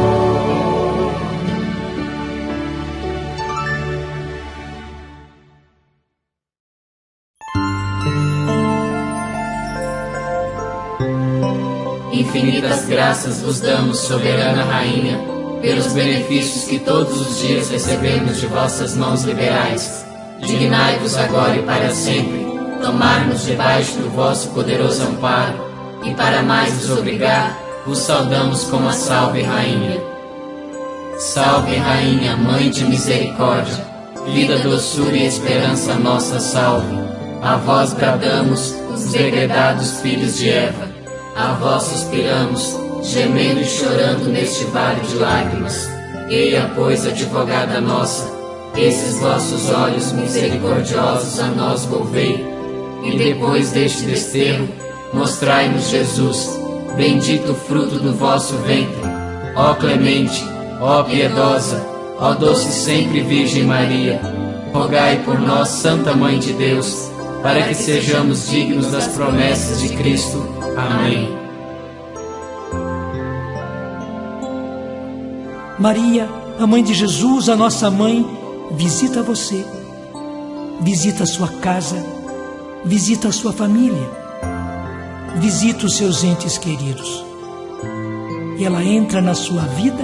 Infinitas 12.11 12.85
graças 12.87 13.41
vos 13.41 13.61
damos, 13.61 13.99
soberana 13.99 14.63
Rainha, 14.65 15.17
pelos 15.61 15.93
benefícios 15.93 16.65
que 16.65 16.79
todos 16.79 17.21
os 17.21 17.39
dias 17.39 17.69
recebemos 17.69 18.41
de 18.41 18.47
vossas 18.47 18.97
mãos 18.97 19.23
liberais. 19.23 20.05
Dignai-vos 20.41 21.15
agora 21.15 21.55
e 21.55 21.63
para 21.63 21.89
sempre 21.91 22.45
tomar-nos 22.81 23.45
debaixo 23.45 23.97
do 23.97 24.09
vosso 24.09 24.49
poderoso 24.49 25.03
amparo, 25.03 25.64
e 26.05 26.13
para 26.13 26.43
mais 26.43 26.73
vos 26.73 26.99
obrigar, 26.99 27.57
vos 27.85 27.97
saudamos 27.97 28.65
como 28.65 28.87
a 28.87 28.93
Salve 28.93 29.41
Rainha. 29.41 29.99
Salve 31.17 31.75
Rainha, 31.75 32.37
Mãe 32.37 32.69
de 32.69 32.85
Misericórdia, 32.85 33.85
vida, 34.27 34.59
doçura 34.59 35.17
e 35.17 35.25
esperança 35.25 35.95
nossa 35.95 36.39
salve. 36.39 36.95
A 37.41 37.55
vós 37.57 37.93
bradamos, 37.93 38.75
os 38.93 39.11
degredados 39.11 39.99
filhos 40.01 40.37
de 40.37 40.49
Eva, 40.49 40.87
a 41.35 41.53
vós 41.53 41.83
suspiramos, 41.83 42.77
gemendo 43.03 43.61
e 43.61 43.65
chorando 43.65 44.29
neste 44.29 44.63
vale 44.65 45.01
de 45.01 45.15
lágrimas. 45.15 45.89
Eia, 46.29 46.71
pois, 46.75 47.05
advogada 47.05 47.79
nossa, 47.79 48.31
esses 48.75 49.19
vossos 49.19 49.69
olhos 49.69 50.11
misericordiosos 50.11 51.39
a 51.39 51.47
nós 51.47 51.85
volvei 51.85 52.45
e 53.03 53.17
depois 53.17 53.71
deste 53.71 54.03
desterro, 54.03 54.67
mostrai-nos 55.15 55.89
Jesus, 55.89 56.59
bendito 56.95 57.53
o 57.53 57.55
fruto 57.55 57.97
do 57.97 58.13
vosso 58.13 58.55
ventre. 58.57 59.01
Ó 59.55 59.73
clemente, 59.75 60.43
ó 60.79 61.01
piedosa, 61.03 61.83
ó 62.19 62.33
doce 62.33 62.71
sempre 62.71 63.21
Virgem 63.21 63.63
Maria, 63.63 64.21
rogai 64.73 65.23
por 65.23 65.39
nós, 65.39 65.69
Santa 65.69 66.13
Mãe 66.13 66.37
de 66.37 66.53
Deus, 66.53 67.09
para 67.41 67.63
que 67.63 67.73
sejamos 67.73 68.49
dignos 68.49 68.91
das 68.91 69.07
promessas 69.07 69.81
de 69.81 69.95
Cristo. 69.95 70.45
Amém. 70.77 71.35
Maria, 75.79 76.29
a 76.59 76.67
mãe 76.67 76.83
de 76.83 76.93
Jesus, 76.93 77.49
a 77.49 77.55
nossa 77.55 77.89
mãe, 77.89 78.25
visita 78.71 79.23
você, 79.23 79.65
visita 80.81 81.23
a 81.23 81.27
sua 81.27 81.47
casa 81.47 82.15
visita 82.85 83.29
a 83.29 83.31
sua 83.31 83.51
família, 83.51 84.07
visita 85.35 85.85
os 85.85 85.97
seus 85.97 86.23
entes 86.23 86.57
queridos. 86.57 87.25
E 88.57 88.63
ela 88.63 88.83
entra 88.83 89.21
na 89.21 89.33
sua 89.33 89.63
vida 89.63 90.03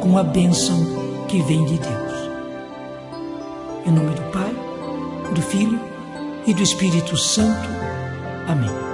com 0.00 0.18
a 0.18 0.22
bênção 0.22 0.78
que 1.28 1.40
vem 1.42 1.64
de 1.64 1.78
Deus. 1.78 2.30
Em 3.86 3.92
nome 3.92 4.14
do 4.14 4.22
Pai, 4.30 4.54
do 5.34 5.42
Filho 5.42 5.80
e 6.46 6.52
do 6.52 6.62
Espírito 6.62 7.16
Santo. 7.16 7.68
Amém. 8.46 8.89